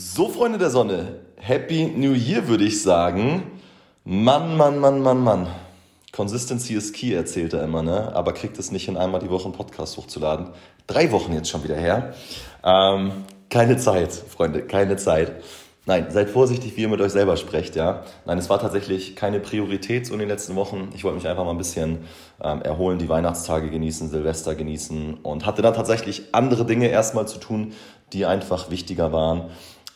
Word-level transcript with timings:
So, 0.00 0.28
Freunde 0.28 0.58
der 0.58 0.70
Sonne, 0.70 1.16
Happy 1.34 1.86
New 1.96 2.12
Year 2.12 2.46
würde 2.46 2.62
ich 2.62 2.84
sagen. 2.84 3.42
Mann, 4.04 4.56
Mann, 4.56 4.78
Mann, 4.78 5.00
Mann, 5.00 5.24
Mann. 5.24 5.48
Consistency 6.12 6.74
is 6.74 6.92
key, 6.92 7.12
erzählt 7.12 7.52
er 7.52 7.64
immer, 7.64 7.82
ne? 7.82 8.14
aber 8.14 8.32
kriegt 8.32 8.60
es 8.60 8.70
nicht 8.70 8.84
hin, 8.84 8.96
einmal 8.96 9.20
die 9.20 9.28
Woche 9.28 9.46
einen 9.46 9.54
Podcast 9.54 9.96
hochzuladen. 9.96 10.50
Drei 10.86 11.10
Wochen 11.10 11.32
jetzt 11.32 11.50
schon 11.50 11.64
wieder 11.64 11.74
her. 11.74 12.14
Ähm, 12.62 13.10
keine 13.50 13.76
Zeit, 13.76 14.12
Freunde, 14.12 14.62
keine 14.62 14.96
Zeit. 14.98 15.32
Nein, 15.84 16.06
seid 16.10 16.30
vorsichtig, 16.30 16.76
wie 16.76 16.82
ihr 16.82 16.88
mit 16.88 17.00
euch 17.00 17.10
selber 17.10 17.36
sprecht, 17.36 17.74
ja. 17.74 18.04
Nein, 18.24 18.38
es 18.38 18.48
war 18.48 18.60
tatsächlich 18.60 19.16
keine 19.16 19.40
Priorität 19.40 20.06
so 20.06 20.12
in 20.12 20.20
den 20.20 20.28
letzten 20.28 20.54
Wochen. 20.54 20.90
Ich 20.94 21.02
wollte 21.02 21.16
mich 21.16 21.26
einfach 21.26 21.44
mal 21.44 21.50
ein 21.50 21.58
bisschen 21.58 22.04
ähm, 22.40 22.62
erholen, 22.62 23.00
die 23.00 23.08
Weihnachtstage 23.08 23.68
genießen, 23.68 24.10
Silvester 24.10 24.54
genießen 24.54 25.14
und 25.24 25.44
hatte 25.44 25.60
dann 25.60 25.74
tatsächlich 25.74 26.32
andere 26.32 26.66
Dinge 26.66 26.86
erstmal 26.86 27.26
zu 27.26 27.38
tun, 27.38 27.72
die 28.12 28.26
einfach 28.26 28.70
wichtiger 28.70 29.12
waren. 29.12 29.50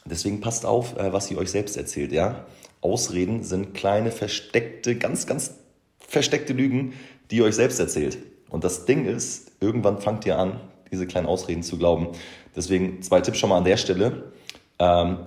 Deswegen 0.04 0.40
passt 0.40 0.66
auf, 0.66 0.96
äh, 0.98 1.12
was 1.12 1.30
ihr 1.30 1.38
euch 1.38 1.50
selbst 1.50 1.76
erzählt, 1.76 2.12
ja. 2.12 2.46
Ausreden 2.80 3.44
sind 3.44 3.74
kleine, 3.74 4.10
versteckte, 4.10 4.96
ganz, 4.96 5.26
ganz 5.26 5.54
versteckte 6.00 6.52
Lügen, 6.52 6.94
die 7.30 7.36
ihr 7.36 7.44
euch 7.44 7.54
selbst 7.54 7.78
erzählt. 7.78 8.18
Und 8.50 8.64
das 8.64 8.84
Ding 8.84 9.06
ist, 9.06 9.52
irgendwann 9.60 10.00
fangt 10.00 10.26
ihr 10.26 10.38
an, 10.38 10.60
diese 10.90 11.06
kleinen 11.06 11.26
Ausreden 11.26 11.62
zu 11.62 11.78
glauben. 11.78 12.08
Deswegen 12.54 13.00
zwei 13.02 13.20
Tipps 13.20 13.38
schon 13.38 13.48
mal 13.48 13.58
an 13.58 13.64
der 13.64 13.76
Stelle. 13.76 14.32
Ähm, 14.78 15.18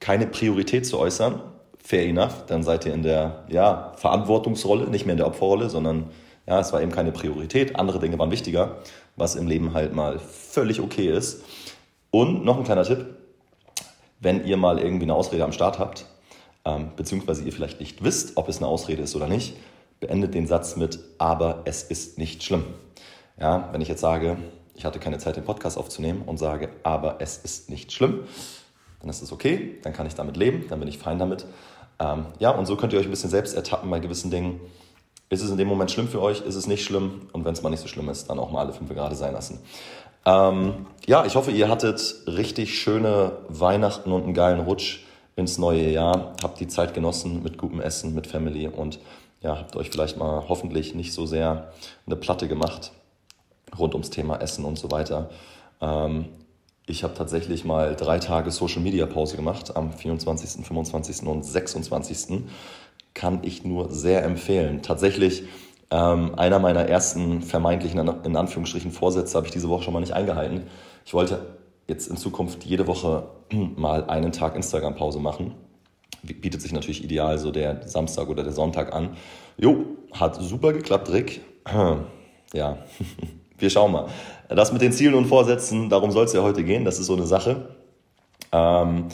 keine 0.00 0.26
Priorität 0.26 0.84
zu 0.84 0.98
äußern, 0.98 1.40
fair 1.78 2.06
enough, 2.06 2.44
dann 2.46 2.62
seid 2.62 2.84
ihr 2.84 2.92
in 2.92 3.02
der 3.02 3.44
ja, 3.48 3.92
Verantwortungsrolle, 3.96 4.90
nicht 4.90 5.06
mehr 5.06 5.12
in 5.12 5.18
der 5.18 5.26
Opferrolle, 5.26 5.70
sondern 5.70 6.10
ja, 6.46 6.60
es 6.60 6.72
war 6.72 6.82
eben 6.82 6.92
keine 6.92 7.12
Priorität, 7.12 7.76
andere 7.76 7.98
Dinge 7.98 8.18
waren 8.18 8.30
wichtiger, 8.30 8.78
was 9.16 9.36
im 9.36 9.46
Leben 9.46 9.72
halt 9.72 9.94
mal 9.94 10.18
völlig 10.18 10.80
okay 10.80 11.08
ist. 11.08 11.42
Und 12.10 12.44
noch 12.44 12.58
ein 12.58 12.64
kleiner 12.64 12.84
Tipp, 12.84 13.06
wenn 14.20 14.44
ihr 14.44 14.56
mal 14.56 14.78
irgendwie 14.78 15.04
eine 15.04 15.14
Ausrede 15.14 15.44
am 15.44 15.52
Start 15.52 15.78
habt, 15.78 16.06
ähm, 16.64 16.90
beziehungsweise 16.96 17.44
ihr 17.44 17.52
vielleicht 17.52 17.80
nicht 17.80 18.02
wisst, 18.02 18.36
ob 18.36 18.48
es 18.48 18.58
eine 18.58 18.66
Ausrede 18.66 19.02
ist 19.02 19.14
oder 19.14 19.28
nicht, 19.28 19.56
beendet 20.00 20.34
den 20.34 20.46
Satz 20.46 20.76
mit, 20.76 20.98
aber 21.18 21.62
es 21.64 21.82
ist 21.82 22.18
nicht 22.18 22.42
schlimm. 22.42 22.64
Ja, 23.38 23.68
wenn 23.72 23.80
ich 23.80 23.88
jetzt 23.88 24.00
sage, 24.00 24.36
ich 24.74 24.84
hatte 24.84 24.98
keine 24.98 25.18
Zeit, 25.18 25.36
den 25.36 25.44
Podcast 25.44 25.78
aufzunehmen 25.78 26.22
und 26.26 26.38
sage, 26.38 26.70
aber 26.82 27.16
es 27.20 27.38
ist 27.38 27.70
nicht 27.70 27.92
schlimm, 27.92 28.24
dann 29.00 29.10
ist 29.10 29.22
es 29.22 29.32
okay, 29.32 29.78
dann 29.82 29.92
kann 29.92 30.06
ich 30.06 30.14
damit 30.14 30.36
leben, 30.36 30.66
dann 30.68 30.80
bin 30.80 30.88
ich 30.88 30.98
fein 30.98 31.18
damit. 31.18 31.46
Ähm, 31.98 32.26
ja, 32.38 32.50
und 32.50 32.66
so 32.66 32.76
könnt 32.76 32.92
ihr 32.92 32.98
euch 32.98 33.06
ein 33.06 33.10
bisschen 33.10 33.30
selbst 33.30 33.54
ertappen 33.54 33.88
bei 33.90 34.00
gewissen 34.00 34.30
Dingen. 34.30 34.60
Ist 35.28 35.42
es 35.42 35.50
in 35.50 35.56
dem 35.56 35.66
Moment 35.66 35.90
schlimm 35.90 36.08
für 36.08 36.22
euch? 36.22 36.40
Ist 36.42 36.54
es 36.54 36.66
nicht 36.66 36.84
schlimm? 36.84 37.28
Und 37.32 37.44
wenn 37.44 37.52
es 37.52 37.62
mal 37.62 37.70
nicht 37.70 37.80
so 37.80 37.88
schlimm 37.88 38.08
ist, 38.08 38.30
dann 38.30 38.38
auch 38.38 38.52
mal 38.52 38.60
alle 38.60 38.72
fünf 38.72 38.90
gerade 38.90 39.16
sein 39.16 39.32
lassen. 39.32 39.60
Ähm, 40.26 40.86
ja, 41.06 41.24
ich 41.24 41.36
hoffe, 41.36 41.52
ihr 41.52 41.68
hattet 41.68 42.22
richtig 42.26 42.78
schöne 42.78 43.32
Weihnachten 43.48 44.10
und 44.10 44.24
einen 44.24 44.34
geilen 44.34 44.60
Rutsch 44.60 45.04
ins 45.36 45.56
neue 45.56 45.88
Jahr. 45.88 46.34
Habt 46.42 46.58
die 46.58 46.66
Zeit 46.66 46.94
genossen 46.94 47.42
mit 47.42 47.58
gutem 47.58 47.80
Essen, 47.80 48.14
mit 48.14 48.26
Family 48.26 48.66
und 48.66 48.98
ja, 49.40 49.56
habt 49.56 49.76
euch 49.76 49.90
vielleicht 49.90 50.16
mal 50.16 50.44
hoffentlich 50.48 50.94
nicht 50.94 51.12
so 51.12 51.26
sehr 51.26 51.72
eine 52.06 52.16
Platte 52.16 52.48
gemacht 52.48 52.90
rund 53.78 53.94
ums 53.94 54.10
Thema 54.10 54.40
Essen 54.40 54.64
und 54.64 54.78
so 54.78 54.90
weiter. 54.90 55.30
Ähm, 55.80 56.26
ich 56.86 57.04
habe 57.04 57.14
tatsächlich 57.14 57.64
mal 57.64 57.94
drei 57.96 58.18
Tage 58.18 58.50
Social 58.50 58.80
Media 58.80 59.06
Pause 59.06 59.36
gemacht 59.36 59.76
am 59.76 59.92
24., 59.92 60.64
25. 60.66 61.26
und 61.26 61.44
26. 61.44 62.44
Kann 63.14 63.40
ich 63.42 63.64
nur 63.64 63.90
sehr 63.90 64.24
empfehlen. 64.24 64.82
Tatsächlich 64.82 65.44
ähm, 65.90 66.34
einer 66.36 66.58
meiner 66.58 66.88
ersten 66.88 67.42
vermeintlichen, 67.42 68.00
in 68.24 68.36
Anführungsstrichen, 68.36 68.90
Vorsätze 68.90 69.36
habe 69.36 69.46
ich 69.46 69.52
diese 69.52 69.68
Woche 69.68 69.84
schon 69.84 69.92
mal 69.92 70.00
nicht 70.00 70.12
eingehalten. 70.12 70.64
Ich 71.04 71.14
wollte 71.14 71.56
jetzt 71.86 72.08
in 72.08 72.16
Zukunft 72.16 72.64
jede 72.64 72.86
Woche 72.86 73.28
mal 73.76 74.04
einen 74.04 74.32
Tag 74.32 74.56
Instagram-Pause 74.56 75.20
machen. 75.20 75.54
Bietet 76.22 76.60
sich 76.60 76.72
natürlich 76.72 77.04
ideal 77.04 77.38
so 77.38 77.52
der 77.52 77.86
Samstag 77.86 78.28
oder 78.28 78.42
der 78.42 78.52
Sonntag 78.52 78.92
an. 78.92 79.16
Jo, 79.56 79.84
hat 80.12 80.42
super 80.42 80.72
geklappt, 80.72 81.12
Rick. 81.12 81.40
Ja, 82.52 82.78
wir 83.58 83.70
schauen 83.70 83.90
mal. 83.90 84.06
Das 84.48 84.72
mit 84.72 84.80
den 84.80 84.92
Zielen 84.92 85.14
und 85.14 85.26
Vorsätzen, 85.26 85.90
darum 85.90 86.12
soll 86.12 86.26
es 86.26 86.32
ja 86.32 86.42
heute 86.42 86.62
gehen. 86.62 86.84
Das 86.84 87.00
ist 87.00 87.06
so 87.06 87.14
eine 87.16 87.26
Sache. 87.26 87.74
Ähm, 88.52 89.06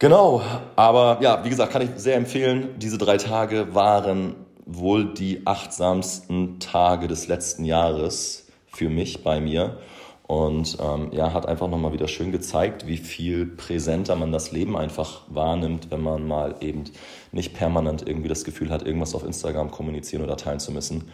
genau, 0.00 0.42
aber 0.74 1.18
ja, 1.20 1.44
wie 1.44 1.50
gesagt, 1.50 1.72
kann 1.72 1.82
ich 1.82 1.90
sehr 1.96 2.16
empfehlen. 2.16 2.70
Diese 2.78 2.98
drei 2.98 3.16
Tage 3.16 3.76
waren 3.76 4.34
wohl 4.64 5.12
die 5.12 5.46
achtsamsten 5.46 6.60
Tage 6.60 7.08
des 7.08 7.28
letzten 7.28 7.64
Jahres 7.64 8.46
für 8.66 8.88
mich 8.88 9.22
bei 9.22 9.40
mir. 9.40 9.78
Und 10.26 10.78
ähm, 10.80 11.10
ja, 11.12 11.34
hat 11.34 11.46
einfach 11.46 11.68
nochmal 11.68 11.92
wieder 11.92 12.08
schön 12.08 12.32
gezeigt, 12.32 12.86
wie 12.86 12.96
viel 12.96 13.44
präsenter 13.44 14.16
man 14.16 14.32
das 14.32 14.50
Leben 14.50 14.76
einfach 14.76 15.22
wahrnimmt, 15.28 15.90
wenn 15.90 16.00
man 16.00 16.26
mal 16.26 16.54
eben 16.60 16.84
nicht 17.32 17.54
permanent 17.54 18.06
irgendwie 18.06 18.28
das 18.28 18.44
Gefühl 18.44 18.70
hat, 18.70 18.82
irgendwas 18.86 19.14
auf 19.14 19.24
Instagram 19.24 19.70
kommunizieren 19.70 20.22
oder 20.22 20.36
teilen 20.36 20.60
zu 20.60 20.72
müssen. 20.72 21.10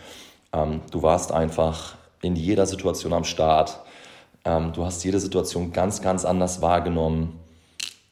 Ähm, 0.52 0.82
du 0.92 1.02
warst 1.02 1.32
einfach 1.32 1.96
in 2.22 2.36
jeder 2.36 2.66
Situation 2.66 3.12
am 3.12 3.24
Start. 3.24 3.80
Ähm, 4.44 4.72
du 4.72 4.84
hast 4.84 5.02
jede 5.04 5.18
Situation 5.18 5.72
ganz, 5.72 6.00
ganz 6.00 6.24
anders 6.24 6.62
wahrgenommen. 6.62 7.40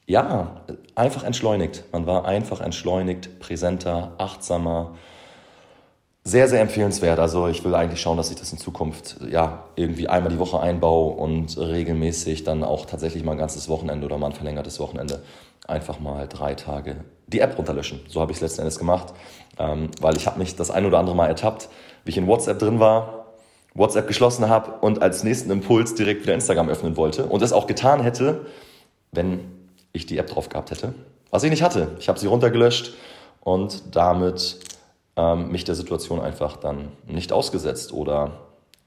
Ja, 0.06 0.62
einfach 0.94 1.24
entschleunigt. 1.24 1.84
Man 1.92 2.06
war 2.06 2.24
einfach 2.24 2.60
entschleunigt, 2.60 3.38
präsenter, 3.38 4.14
achtsamer 4.18 4.96
sehr, 6.26 6.48
sehr 6.48 6.60
empfehlenswert. 6.60 7.20
Also 7.20 7.46
ich 7.46 7.64
will 7.64 7.76
eigentlich 7.76 8.00
schauen, 8.00 8.16
dass 8.16 8.30
ich 8.30 8.36
das 8.36 8.50
in 8.50 8.58
Zukunft 8.58 9.16
ja 9.30 9.62
irgendwie 9.76 10.08
einmal 10.08 10.32
die 10.32 10.40
Woche 10.40 10.58
einbaue 10.58 11.14
und 11.14 11.56
regelmäßig 11.56 12.42
dann 12.42 12.64
auch 12.64 12.84
tatsächlich 12.84 13.22
mal 13.22 13.32
ein 13.32 13.38
ganzes 13.38 13.68
Wochenende 13.68 14.06
oder 14.06 14.18
mal 14.18 14.26
ein 14.26 14.32
verlängertes 14.32 14.80
Wochenende 14.80 15.22
einfach 15.68 16.00
mal 16.00 16.26
drei 16.26 16.56
Tage 16.56 16.96
die 17.28 17.38
App 17.38 17.56
runterlöschen. 17.56 18.00
So 18.08 18.20
habe 18.20 18.32
ich 18.32 18.38
es 18.38 18.42
letzten 18.42 18.62
Endes 18.62 18.76
gemacht, 18.76 19.14
ähm, 19.60 19.88
weil 20.00 20.16
ich 20.16 20.26
habe 20.26 20.40
mich 20.40 20.56
das 20.56 20.72
ein 20.72 20.84
oder 20.84 20.98
andere 20.98 21.14
Mal 21.14 21.28
ertappt, 21.28 21.68
wie 22.04 22.10
ich 22.10 22.18
in 22.18 22.26
WhatsApp 22.26 22.58
drin 22.58 22.80
war, 22.80 23.26
WhatsApp 23.74 24.08
geschlossen 24.08 24.48
habe 24.48 24.80
und 24.80 25.02
als 25.02 25.22
nächsten 25.22 25.52
Impuls 25.52 25.94
direkt 25.94 26.24
wieder 26.24 26.34
Instagram 26.34 26.68
öffnen 26.68 26.96
wollte 26.96 27.26
und 27.26 27.40
das 27.40 27.52
auch 27.52 27.68
getan 27.68 28.02
hätte, 28.02 28.46
wenn 29.12 29.42
ich 29.92 30.06
die 30.06 30.18
App 30.18 30.26
drauf 30.26 30.48
gehabt 30.48 30.72
hätte. 30.72 30.92
Was 31.30 31.44
ich 31.44 31.50
nicht 31.50 31.62
hatte. 31.62 31.94
Ich 32.00 32.08
habe 32.08 32.18
sie 32.18 32.26
runtergelöscht 32.26 32.94
und 33.42 33.94
damit 33.94 34.58
ähm, 35.16 35.50
mich 35.50 35.64
der 35.64 35.74
Situation 35.74 36.20
einfach 36.20 36.56
dann 36.56 36.92
nicht 37.06 37.32
ausgesetzt 37.32 37.92
oder 37.92 38.32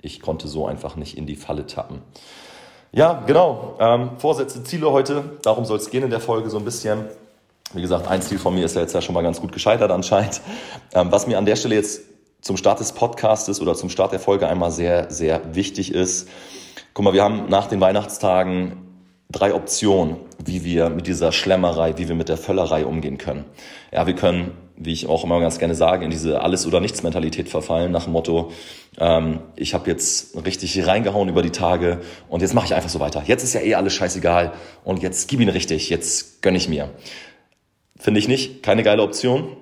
ich 0.02 0.22
konnte 0.22 0.48
so 0.48 0.66
einfach 0.66 0.96
nicht 0.96 1.18
in 1.18 1.26
die 1.26 1.36
Falle 1.36 1.66
tappen. 1.66 2.02
Ja, 2.92 3.24
genau. 3.26 3.78
Ähm, 3.80 4.12
Vorsätze, 4.18 4.64
Ziele 4.64 4.92
heute. 4.92 5.24
Darum 5.44 5.66
soll 5.66 5.78
es 5.78 5.90
gehen 5.90 6.04
in 6.04 6.10
der 6.10 6.20
Folge 6.20 6.50
so 6.50 6.58
ein 6.58 6.66
bisschen. 6.66 7.06
Wie 7.74 7.82
gesagt, 7.82 8.08
ein 8.08 8.22
Ziel 8.22 8.40
von 8.40 8.56
mir 8.56 8.66
ist 8.66 8.76
ja 8.76 8.82
jetzt 8.82 8.94
ja 8.94 9.02
schon 9.02 9.14
mal 9.14 9.22
ganz 9.22 9.40
gut 9.40 9.52
gescheitert 9.52 9.92
anscheinend. 9.92 10.42
Ähm, 10.94 11.12
was 11.12 11.28
mir 11.28 11.38
an 11.38 11.46
der 11.46 11.56
Stelle 11.56 11.76
jetzt 11.76 12.02
zum 12.42 12.58
Start 12.58 12.80
des 12.80 12.94
Podcastes 12.94 13.62
oder 13.62 13.76
zum 13.76 13.90
Start 13.90 14.12
der 14.12 14.20
Folge 14.20 14.48
einmal 14.48 14.72
sehr, 14.72 15.12
sehr 15.12 15.56
wichtig 15.56 15.94
ist. 15.94 16.30
Guck 16.94 17.06
mal, 17.06 17.14
wir 17.14 17.24
haben 17.24 17.48
nach 17.50 17.68
den 17.68 17.82
Weihnachtstagen 17.82 18.89
drei 19.32 19.54
Optionen, 19.54 20.18
wie 20.44 20.64
wir 20.64 20.90
mit 20.90 21.08
dieser 21.08 21.32
Schlemmerei, 21.32 21.98
wie 21.98 22.08
wir 22.08 22.16
mit 22.16 22.30
der 22.30 22.38
Völlerei 22.38 22.86
umgehen 22.86 23.18
können. 23.18 23.46
Ja, 23.92 24.08
wir 24.08 24.16
können 24.16 24.52
wie 24.80 24.94
ich 24.94 25.08
auch 25.08 25.26
immer 25.26 25.42
ganz 25.42 25.60
gerne 25.60 25.76
sage, 25.76 26.06
in 26.06 26.12
diese 26.12 26.42
Alles- 26.42 26.66
oder 26.66 26.80
Nichts-Mentalität 26.80 27.50
verfallen, 27.50 27.92
nach 27.92 28.06
dem 28.06 28.14
Motto, 28.14 28.52
ähm, 28.98 29.42
ich 29.58 29.74
habe 29.74 29.90
jetzt 29.90 30.38
richtig 30.46 30.88
reingehauen 30.88 31.28
über 31.28 31.42
die 31.42 31.52
Tage 31.52 32.00
und 32.30 32.42
jetzt 32.42 32.54
mache 32.54 32.68
ich 32.68 32.74
einfach 32.74 32.90
so 32.90 33.02
weiter. 33.02 33.22
Jetzt 33.26 33.44
ist 33.44 33.54
ja 33.54 33.62
eh 33.62 33.76
alles 33.76 33.94
scheißegal 33.94 34.54
und 34.86 35.04
jetzt 35.04 35.28
gib 35.28 35.42
ihn 35.42 35.50
richtig, 35.50 35.90
jetzt 35.90 36.42
gönn 36.42 36.56
ich 36.56 36.70
mir. 36.70 36.90
Finde 37.98 38.22
ich 38.22 38.30
nicht, 38.30 38.64
keine 38.64 38.84
geile 38.84 39.04
Option. 39.04 39.58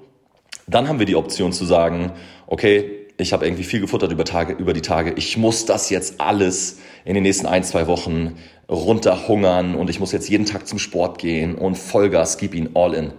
Dann 0.68 0.88
haben 0.88 1.00
wir 1.00 1.08
die 1.08 1.16
Option 1.16 1.52
zu 1.52 1.66
sagen, 1.66 2.12
okay, 2.46 3.07
ich 3.18 3.34
habe 3.34 3.46
irgendwie 3.46 3.64
viel 3.64 3.82
gefuttert 3.82 4.12
über, 4.12 4.26
Tage, 4.26 4.54
über 4.54 4.74
die 4.74 4.82
Tage, 4.82 5.14
ich 5.16 5.38
muss 5.38 5.66
das 5.66 5.90
jetzt 5.90 6.22
alles 6.22 6.78
in 7.04 7.16
den 7.16 7.24
nächsten 7.24 7.48
ein, 7.48 7.64
zwei 7.64 7.88
Wochen 7.88 8.38
runterhungern 8.70 9.76
und 9.76 9.90
ich 9.90 10.00
muss 10.00 10.12
jetzt 10.12 10.30
jeden 10.30 10.46
Tag 10.46 10.68
zum 10.68 10.78
Sport 10.78 11.18
gehen 11.18 11.56
und 11.56 11.76
Vollgas, 11.76 12.38
gib 12.38 12.54
ihn 12.54 12.72
all 12.76 12.94
in. 12.94 13.14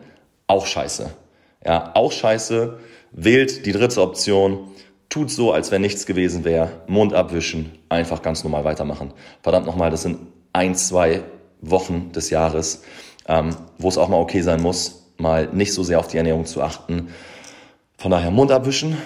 Auch 0.46 0.66
scheiße. 0.66 1.10
Ja, 1.64 1.90
auch 1.94 2.12
scheiße. 2.12 2.78
Wählt 3.10 3.66
die 3.66 3.72
dritte 3.72 4.00
Option. 4.00 4.68
Tut 5.08 5.30
so, 5.30 5.52
als 5.52 5.70
wenn 5.70 5.80
nichts 5.80 6.06
gewesen 6.06 6.44
wäre. 6.44 6.82
Mund 6.86 7.14
abwischen. 7.14 7.72
Einfach 7.88 8.22
ganz 8.22 8.44
normal 8.44 8.64
weitermachen. 8.64 9.12
Verdammt 9.42 9.66
nochmal, 9.66 9.90
das 9.90 10.02
sind 10.02 10.18
ein, 10.52 10.74
zwei 10.74 11.22
Wochen 11.60 12.12
des 12.12 12.30
Jahres, 12.30 12.82
ähm, 13.26 13.56
wo 13.78 13.88
es 13.88 13.98
auch 13.98 14.08
mal 14.08 14.18
okay 14.18 14.42
sein 14.42 14.62
muss, 14.62 15.10
mal 15.16 15.48
nicht 15.52 15.72
so 15.72 15.82
sehr 15.82 15.98
auf 15.98 16.08
die 16.08 16.18
Ernährung 16.18 16.46
zu 16.46 16.62
achten. 16.62 17.08
Von 17.96 18.10
daher 18.10 18.30
Mund 18.30 18.52
abwischen, 18.52 18.96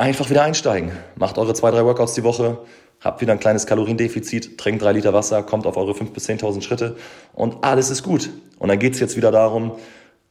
einfach 0.00 0.30
wieder 0.30 0.42
einsteigen. 0.42 0.92
Macht 1.16 1.38
eure 1.38 1.54
zwei, 1.54 1.70
drei 1.70 1.84
Workouts 1.84 2.14
die 2.14 2.24
Woche, 2.24 2.58
habt 3.00 3.20
wieder 3.20 3.32
ein 3.32 3.38
kleines 3.38 3.66
Kaloriendefizit, 3.66 4.58
trinkt 4.58 4.82
drei 4.82 4.92
Liter 4.92 5.12
Wasser, 5.12 5.42
kommt 5.42 5.66
auf 5.66 5.76
eure 5.76 5.94
fünf 5.94 6.12
bis 6.12 6.24
zehntausend 6.24 6.64
Schritte 6.64 6.96
und 7.34 7.62
alles 7.62 7.90
ist 7.90 8.02
gut. 8.02 8.30
Und 8.58 8.68
dann 8.68 8.78
geht's 8.78 8.98
jetzt 8.98 9.16
wieder 9.16 9.30
darum, 9.30 9.72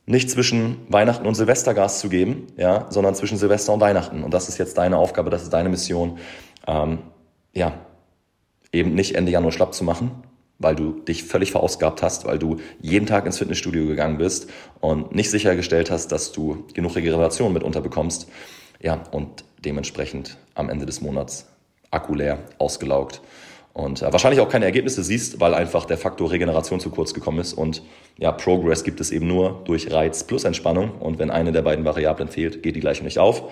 nicht 0.06 0.32
zwischen 0.32 0.78
Weihnachten 0.90 1.28
und 1.28 1.36
Silvester 1.36 1.76
Gas 1.76 2.00
zu 2.00 2.10
geben, 2.10 2.48
ja, 2.58 2.88
sondern 2.90 3.14
zwischen 3.14 3.38
Silvester 3.38 3.72
und 3.74 3.80
Weihnachten. 3.80 4.24
Und 4.24 4.34
das 4.34 4.50
ist 4.50 4.58
jetzt 4.58 4.76
deine 4.78 4.98
Aufgabe, 4.98 5.30
das 5.30 5.44
ist 5.44 5.54
deine 5.54 5.70
Mission, 5.70 6.18
ähm, 6.68 7.00
ja, 7.54 7.74
eben 8.74 8.96
nicht 8.96 9.16
Ende 9.16 9.32
Januar 9.32 9.52
schlapp 9.52 9.76
zu 9.76 9.84
machen, 9.84 10.12
weil 10.58 10.76
du 10.76 10.94
dich 10.94 11.24
völlig 11.24 11.52
verausgabt 11.52 12.02
hast, 12.02 12.26
weil 12.26 12.40
du 12.40 12.58
jeden 12.82 13.06
Tag 13.06 13.28
ins 13.28 13.38
Fitnessstudio 13.38 13.86
gegangen 13.86 14.18
bist 14.18 14.50
und 14.80 15.14
nicht 15.14 15.30
sichergestellt 15.30 15.92
hast, 15.92 16.12
dass 16.12 16.32
du 16.32 16.66
genug 16.74 16.96
Regeneration 16.96 17.54
mit 17.54 17.62
unterbekommst. 17.62 18.28
Ja, 18.82 19.04
und 19.12 19.44
dementsprechend 19.64 20.38
am 20.56 20.70
Ende 20.70 20.86
des 20.86 21.02
Monats 21.02 21.48
Akku 21.92 22.14
leer, 22.14 22.40
ausgelaugt 22.60 23.22
und 23.74 24.02
äh, 24.02 24.12
wahrscheinlich 24.12 24.42
auch 24.42 24.50
keine 24.50 24.66
Ergebnisse 24.66 25.04
siehst, 25.04 25.40
weil 25.40 25.54
einfach 25.54 25.86
der 25.86 25.98
Faktor 25.98 26.32
Regeneration 26.32 26.80
zu 26.80 26.90
kurz 26.90 27.14
gekommen 27.14 27.40
ist. 27.40 27.54
Und 27.54 27.82
ja, 28.18 28.32
Progress 28.32 28.84
gibt 28.84 29.00
es 29.00 29.12
eben 29.12 29.28
nur 29.28 29.62
durch 29.66 29.92
Reiz 29.92 30.24
plus 30.24 30.44
Entspannung. 30.44 30.92
Und 31.00 31.20
wenn 31.20 31.30
eine 31.30 31.52
der 31.52 31.62
beiden 31.62 31.86
Variablen 31.86 32.30
fehlt, 32.30 32.64
geht 32.64 32.76
die 32.76 32.80
Gleichung 32.80 33.06
nicht 33.06 33.20
auf. 33.20 33.44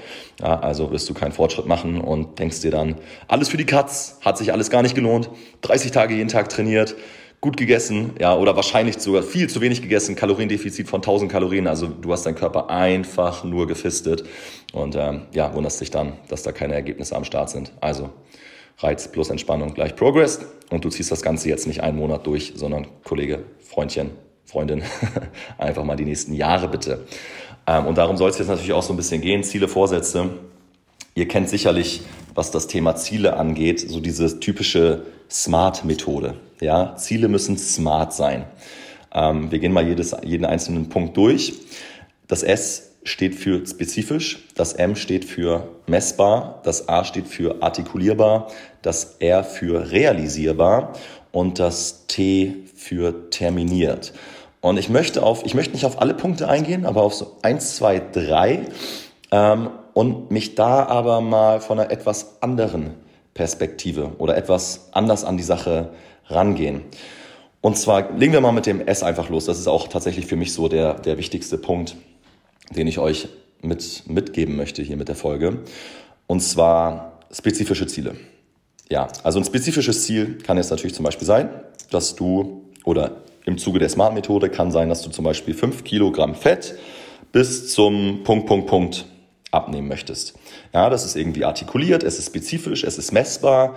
Ja, 0.41 0.59
also 0.59 0.91
wirst 0.91 1.09
du 1.09 1.13
keinen 1.13 1.31
Fortschritt 1.31 1.65
machen 1.65 2.01
und 2.01 2.39
denkst 2.39 2.61
dir 2.61 2.71
dann, 2.71 2.95
alles 3.27 3.49
für 3.49 3.57
die 3.57 3.65
Katz, 3.65 4.19
hat 4.21 4.37
sich 4.37 4.51
alles 4.51 4.69
gar 4.69 4.81
nicht 4.81 4.95
gelohnt. 4.95 5.29
30 5.61 5.91
Tage 5.91 6.15
jeden 6.15 6.29
Tag 6.29 6.49
trainiert, 6.49 6.95
gut 7.41 7.57
gegessen, 7.57 8.11
ja, 8.19 8.35
oder 8.35 8.55
wahrscheinlich 8.55 8.99
sogar 8.99 9.23
viel 9.23 9.49
zu 9.49 9.61
wenig 9.61 9.81
gegessen, 9.81 10.15
Kaloriendefizit 10.15 10.87
von 10.87 10.99
1000 10.99 11.31
Kalorien. 11.31 11.67
Also 11.67 11.87
du 11.87 12.11
hast 12.11 12.25
deinen 12.25 12.35
Körper 12.35 12.69
einfach 12.69 13.43
nur 13.43 13.67
gefistet 13.67 14.25
und 14.73 14.95
ähm, 14.95 15.21
ja, 15.33 15.53
wunderst 15.53 15.79
dich 15.79 15.91
dann, 15.91 16.13
dass 16.29 16.43
da 16.43 16.51
keine 16.51 16.73
Ergebnisse 16.73 17.15
am 17.15 17.23
Start 17.23 17.49
sind. 17.49 17.71
Also 17.79 18.09
Reiz 18.79 19.07
plus 19.11 19.29
Entspannung 19.29 19.73
gleich 19.73 19.95
Progress. 19.95 20.39
Und 20.69 20.83
du 20.83 20.89
ziehst 20.89 21.11
das 21.11 21.21
Ganze 21.21 21.49
jetzt 21.49 21.67
nicht 21.67 21.81
einen 21.81 21.97
Monat 21.97 22.27
durch, 22.27 22.53
sondern 22.55 22.87
Kollege, 23.03 23.43
Freundchen, 23.59 24.11
Freundin, 24.45 24.83
einfach 25.57 25.83
mal 25.83 25.95
die 25.95 26.05
nächsten 26.05 26.33
Jahre 26.33 26.67
bitte. 26.67 27.05
Ähm, 27.65 27.85
und 27.85 27.97
darum 27.97 28.17
soll 28.17 28.29
es 28.29 28.37
jetzt 28.37 28.47
natürlich 28.47 28.73
auch 28.73 28.83
so 28.83 28.93
ein 28.93 28.97
bisschen 28.97 29.21
gehen. 29.21 29.43
Ziele, 29.43 29.67
Vorsätze. 29.67 30.29
Ihr 31.17 31.27
kennt 31.27 31.49
sicherlich, 31.49 32.01
was 32.35 32.51
das 32.51 32.67
Thema 32.67 32.95
Ziele 32.95 33.37
angeht, 33.37 33.79
so 33.79 33.99
diese 33.99 34.39
typische 34.39 35.01
Smart-Methode. 35.31 36.35
Ja, 36.61 36.95
Ziele 36.95 37.27
müssen 37.27 37.57
smart 37.57 38.13
sein. 38.13 38.45
Ähm, 39.11 39.49
wir 39.49 39.57
gehen 39.57 39.73
mal 39.73 39.87
jedes, 39.87 40.15
jeden 40.23 40.45
einzelnen 40.45 40.89
Punkt 40.89 41.17
durch. 41.17 41.53
Das 42.27 42.43
S 42.43 42.91
steht 43.01 43.33
für 43.33 43.65
spezifisch, 43.65 44.45
das 44.53 44.73
M 44.73 44.95
steht 44.95 45.25
für 45.25 45.67
messbar, 45.87 46.61
das 46.63 46.87
A 46.87 47.03
steht 47.03 47.27
für 47.27 47.63
artikulierbar, 47.63 48.51
das 48.83 49.15
R 49.17 49.43
für 49.43 49.89
realisierbar 49.89 50.93
und 51.31 51.57
das 51.57 52.05
T 52.05 52.57
für 52.75 53.31
terminiert. 53.31 54.13
Und 54.61 54.77
ich 54.77 54.89
möchte 54.89 55.23
auf, 55.23 55.43
ich 55.47 55.55
möchte 55.55 55.73
nicht 55.73 55.85
auf 55.85 55.99
alle 55.99 56.13
Punkte 56.13 56.47
eingehen, 56.47 56.85
aber 56.85 57.01
auf 57.01 57.15
so 57.15 57.37
eins, 57.41 57.75
zwei, 57.75 57.99
drei 57.99 58.67
ähm, 59.31 59.71
und 59.97 60.29
mich 60.29 60.53
da 60.53 60.85
aber 60.85 61.21
mal 61.21 61.59
von 61.59 61.79
einer 61.79 61.89
etwas 61.89 62.43
anderen 62.43 62.91
Perspektive 63.33 64.11
oder 64.19 64.37
etwas 64.37 64.89
anders 64.91 65.25
an 65.25 65.37
die 65.37 65.43
Sache 65.43 65.89
rangehen. 66.27 66.81
Und 67.61 67.79
zwar 67.79 68.11
legen 68.11 68.31
wir 68.31 68.41
mal 68.41 68.51
mit 68.51 68.67
dem 68.67 68.79
S 68.79 69.01
einfach 69.01 69.29
los. 69.29 69.45
Das 69.45 69.57
ist 69.57 69.65
auch 69.65 69.87
tatsächlich 69.87 70.27
für 70.27 70.35
mich 70.35 70.53
so 70.53 70.67
der, 70.67 70.93
der 70.93 71.17
wichtigste 71.17 71.57
Punkt 71.57 71.95
den 72.75 72.85
ich 72.85 72.99
euch 72.99 73.27
mit, 73.61 74.03
mitgeben 74.07 74.55
möchte 74.55 74.83
hier 74.83 74.97
mit 74.97 75.07
der 75.07 75.15
Folge. 75.15 75.63
Und 76.27 76.41
zwar 76.41 77.19
spezifische 77.31 77.87
Ziele. 77.87 78.15
Ja, 78.89 79.07
also 79.23 79.39
ein 79.39 79.45
spezifisches 79.45 80.03
Ziel 80.03 80.37
kann 80.43 80.57
jetzt 80.57 80.69
natürlich 80.69 80.93
zum 80.93 81.05
Beispiel 81.05 81.25
sein, 81.25 81.49
dass 81.89 82.15
du 82.15 82.65
oder 82.85 83.17
im 83.45 83.57
Zuge 83.57 83.79
der 83.79 83.89
Smart-Methode 83.89 84.49
kann 84.49 84.69
sein, 84.69 84.89
dass 84.89 85.01
du 85.01 85.09
zum 85.09 85.25
Beispiel 85.25 85.55
5 85.55 85.83
Kilogramm 85.83 86.35
Fett 86.35 86.75
bis 87.31 87.73
zum 87.73 88.21
Punkt, 88.23 88.45
Punkt, 88.45 88.67
Punkt 88.67 89.05
abnehmen 89.51 89.87
möchtest. 89.87 90.33
Ja, 90.73 90.89
das 90.89 91.05
ist 91.05 91.15
irgendwie 91.15 91.45
artikuliert, 91.45 92.03
es 92.03 92.19
ist 92.19 92.27
spezifisch, 92.27 92.83
es 92.83 92.97
ist 92.97 93.11
messbar, 93.11 93.75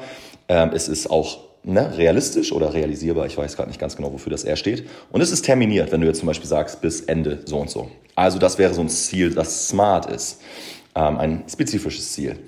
ähm, 0.49 0.71
es 0.75 0.89
ist 0.89 1.11
auch 1.11 1.39
ne, 1.63 1.97
realistisch 1.97 2.53
oder 2.53 2.75
realisierbar, 2.75 3.27
ich 3.27 3.37
weiß 3.37 3.57
gerade 3.57 3.69
nicht 3.69 3.81
ganz 3.81 3.97
genau, 3.97 4.13
wofür 4.13 4.31
das 4.31 4.45
R 4.45 4.57
steht. 4.57 4.89
Und 5.11 5.21
es 5.21 5.31
ist 5.31 5.43
terminiert, 5.45 5.93
wenn 5.93 6.01
du 6.01 6.07
jetzt 6.07 6.19
zum 6.19 6.27
Beispiel 6.27 6.49
sagst, 6.49 6.81
bis 6.81 7.03
Ende 7.03 7.43
so 7.45 7.59
und 7.59 7.71
so. 7.71 7.91
Also 8.15 8.39
das 8.39 8.59
wäre 8.59 8.75
so 8.75 8.81
ein 8.81 8.89
Ziel, 8.89 9.35
das 9.35 9.69
smart 9.69 10.07
ist, 10.11 10.41
ähm, 10.95 11.19
ein 11.19 11.45
spezifisches 11.49 12.13
Ziel. 12.13 12.39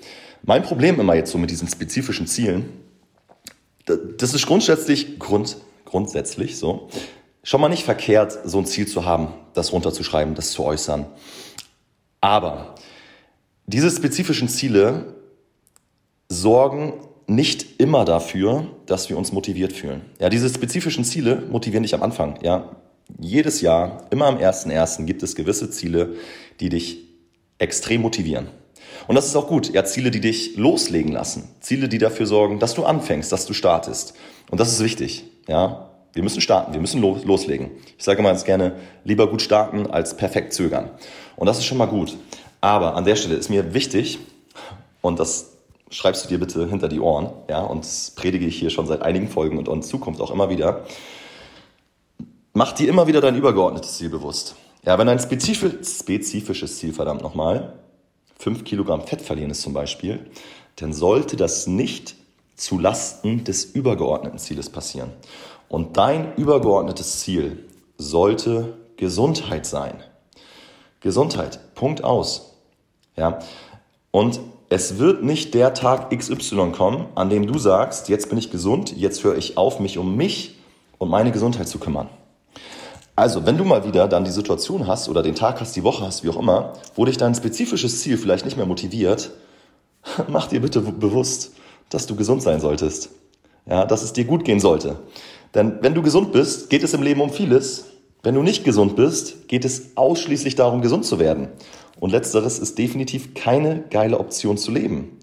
Mein 0.43 0.63
Problem 0.63 0.99
immer 0.99 1.15
jetzt 1.15 1.31
so 1.31 1.37
mit 1.37 1.49
diesen 1.49 1.67
spezifischen 1.67 2.27
Zielen, 2.27 2.65
das 3.85 4.33
ist 4.33 4.45
grundsätzlich, 4.45 5.19
Grund, 5.19 5.57
grundsätzlich 5.85 6.57
so, 6.57 6.89
schon 7.43 7.59
mal 7.59 7.69
nicht 7.69 7.83
verkehrt, 7.83 8.39
so 8.45 8.59
ein 8.59 8.65
Ziel 8.65 8.87
zu 8.87 9.05
haben, 9.05 9.33
das 9.53 9.73
runterzuschreiben, 9.73 10.35
das 10.35 10.51
zu 10.51 10.63
äußern. 10.63 11.05
Aber 12.21 12.75
diese 13.65 13.89
spezifischen 13.89 14.49
Ziele 14.49 15.15
sorgen 16.29 16.93
nicht 17.27 17.79
immer 17.79 18.05
dafür, 18.05 18.67
dass 18.85 19.09
wir 19.09 19.17
uns 19.17 19.31
motiviert 19.31 19.73
fühlen. 19.73 20.01
Ja, 20.19 20.29
diese 20.29 20.49
spezifischen 20.49 21.05
Ziele 21.05 21.43
motivieren 21.49 21.83
dich 21.83 21.95
am 21.95 22.03
Anfang. 22.03 22.39
Ja, 22.43 22.75
jedes 23.19 23.61
Jahr, 23.61 24.05
immer 24.11 24.25
am 24.25 24.37
1.1. 24.37 25.05
gibt 25.05 25.23
es 25.23 25.35
gewisse 25.35 25.69
Ziele, 25.69 26.15
die 26.59 26.69
dich 26.69 26.99
extrem 27.59 28.01
motivieren. 28.01 28.47
Und 29.07 29.15
das 29.15 29.25
ist 29.25 29.35
auch 29.35 29.47
gut. 29.47 29.73
Ja, 29.73 29.85
Ziele, 29.85 30.11
die 30.11 30.21
dich 30.21 30.55
loslegen 30.57 31.11
lassen. 31.11 31.49
Ziele, 31.59 31.89
die 31.89 31.97
dafür 31.97 32.25
sorgen, 32.25 32.59
dass 32.59 32.73
du 32.73 32.83
anfängst, 32.83 33.31
dass 33.31 33.45
du 33.45 33.53
startest. 33.53 34.13
Und 34.49 34.59
das 34.59 34.71
ist 34.71 34.83
wichtig. 34.83 35.23
Ja, 35.47 35.89
wir 36.13 36.23
müssen 36.23 36.41
starten, 36.41 36.73
wir 36.73 36.79
müssen 36.79 37.01
loslegen. 37.01 37.71
Ich 37.97 38.03
sage 38.03 38.19
immer 38.19 38.29
ganz 38.29 38.43
gerne, 38.43 38.75
lieber 39.03 39.29
gut 39.29 39.41
starten 39.41 39.87
als 39.87 40.15
perfekt 40.15 40.53
zögern. 40.53 40.91
Und 41.35 41.47
das 41.47 41.57
ist 41.57 41.65
schon 41.65 41.77
mal 41.77 41.87
gut. 41.87 42.17
Aber 42.63 42.95
an 42.95 43.03
der 43.03 43.17
Stelle 43.17 43.35
ist 43.35 43.49
mir 43.49 43.73
wichtig, 43.73 44.19
und 45.01 45.19
das 45.19 45.57
schreibst 45.89 46.23
du 46.23 46.29
dir 46.29 46.39
bitte 46.39 46.65
hinter 46.65 46.87
die 46.87 47.01
Ohren, 47.01 47.29
ja, 47.49 47.59
und 47.59 47.83
das 47.83 48.11
predige 48.11 48.45
ich 48.45 48.57
hier 48.57 48.69
schon 48.69 48.87
seit 48.87 49.01
einigen 49.01 49.27
Folgen 49.27 49.57
und 49.57 49.67
in 49.67 49.83
Zukunft 49.83 50.21
auch 50.21 50.31
immer 50.31 50.49
wieder. 50.49 50.85
Mach 52.53 52.71
dir 52.71 52.87
immer 52.87 53.05
wieder 53.05 53.19
dein 53.19 53.35
übergeordnetes 53.35 53.97
Ziel 53.97 54.07
bewusst. 54.07 54.55
Ja, 54.85 54.97
wenn 54.97 55.09
ein 55.09 55.19
spezifisches 55.19 56.77
Ziel, 56.77 56.93
verdammt 56.93 57.21
nochmal, 57.21 57.73
5 58.39 58.63
Kilogramm 58.63 59.05
Fett 59.05 59.21
verlieren 59.21 59.51
ist 59.51 59.61
zum 59.61 59.73
Beispiel, 59.73 60.25
dann 60.77 60.93
sollte 60.93 61.35
das 61.35 61.67
nicht 61.67 62.15
zu 62.55 62.79
Lasten 62.79 63.43
des 63.43 63.65
übergeordneten 63.65 64.39
Zieles 64.39 64.69
passieren. 64.69 65.11
Und 65.67 65.97
dein 65.97 66.33
übergeordnetes 66.37 67.19
Ziel 67.19 67.65
sollte 67.97 68.77
Gesundheit 68.95 69.65
sein. 69.65 70.01
Gesundheit, 71.01 71.75
Punkt 71.75 72.05
aus. 72.05 72.51
Ja, 73.15 73.39
und 74.11 74.39
es 74.69 74.97
wird 74.97 75.23
nicht 75.23 75.53
der 75.53 75.73
Tag 75.73 76.09
XY 76.17 76.71
kommen, 76.71 77.05
an 77.15 77.29
dem 77.29 77.45
du 77.45 77.59
sagst, 77.59 78.09
jetzt 78.09 78.29
bin 78.29 78.37
ich 78.37 78.49
gesund, 78.49 78.95
jetzt 78.95 79.23
höre 79.23 79.37
ich 79.37 79.57
auf, 79.57 79.79
mich 79.79 79.97
um 79.97 80.15
mich 80.15 80.55
und 80.97 81.09
meine 81.09 81.31
Gesundheit 81.31 81.67
zu 81.67 81.77
kümmern. 81.77 82.09
Also, 83.15 83.45
wenn 83.45 83.57
du 83.57 83.63
mal 83.63 83.85
wieder 83.85 84.07
dann 84.07 84.25
die 84.25 84.31
Situation 84.31 84.87
hast 84.87 85.07
oder 85.07 85.21
den 85.21 85.35
Tag 85.35 85.61
hast, 85.61 85.75
die 85.75 85.83
Woche 85.83 86.03
hast, 86.03 86.23
wie 86.23 86.29
auch 86.29 86.39
immer, 86.39 86.73
wo 86.95 87.05
dich 87.05 87.17
dein 87.17 87.35
spezifisches 87.35 88.01
Ziel 88.01 88.17
vielleicht 88.17 88.45
nicht 88.45 88.57
mehr 88.57 88.65
motiviert, 88.65 89.31
mach 90.27 90.47
dir 90.47 90.61
bitte 90.61 90.81
bewusst, 90.81 91.51
dass 91.89 92.07
du 92.07 92.15
gesund 92.15 92.41
sein 92.41 92.59
solltest. 92.59 93.09
Ja, 93.67 93.85
dass 93.85 94.03
es 94.03 94.13
dir 94.13 94.25
gut 94.25 94.43
gehen 94.43 94.59
sollte. 94.59 94.97
Denn 95.53 95.77
wenn 95.81 95.93
du 95.93 96.01
gesund 96.01 96.31
bist, 96.31 96.69
geht 96.69 96.83
es 96.83 96.93
im 96.93 97.03
Leben 97.03 97.21
um 97.21 97.29
vieles. 97.29 97.85
Wenn 98.23 98.35
du 98.35 98.41
nicht 98.41 98.63
gesund 98.63 98.95
bist, 98.95 99.49
geht 99.49 99.65
es 99.65 99.97
ausschließlich 99.97 100.55
darum, 100.55 100.81
gesund 100.81 101.05
zu 101.05 101.19
werden. 101.19 101.49
Und 101.99 102.11
letzteres 102.11 102.57
ist 102.57 102.77
definitiv 102.77 103.33
keine 103.33 103.83
geile 103.89 104.17
Option 104.17 104.57
zu 104.57 104.71
leben. 104.71 105.19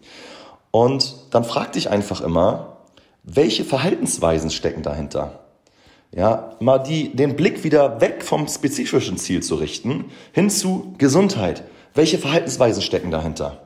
Und 0.71 1.17
dann 1.31 1.45
frag 1.45 1.73
dich 1.73 1.89
einfach 1.89 2.21
immer, 2.21 2.77
welche 3.23 3.65
Verhaltensweisen 3.65 4.51
stecken 4.51 4.83
dahinter? 4.83 5.41
Ja, 6.15 6.57
mal 6.61 6.79
die, 6.79 7.17
den 7.17 7.37
Blick 7.37 7.65
wieder 7.65 8.03
weg 8.03 8.23
vom 8.23 8.47
spezifischen 8.49 9.17
Ziel 9.17 9.43
zu 9.43 9.55
richten, 9.55 10.07
hin 10.33 10.51
zu 10.51 10.95
Gesundheit. 10.99 11.65
Welche 11.95 12.19
Verhaltensweisen 12.19 12.83
stecken 12.83 13.11
dahinter? 13.11 13.63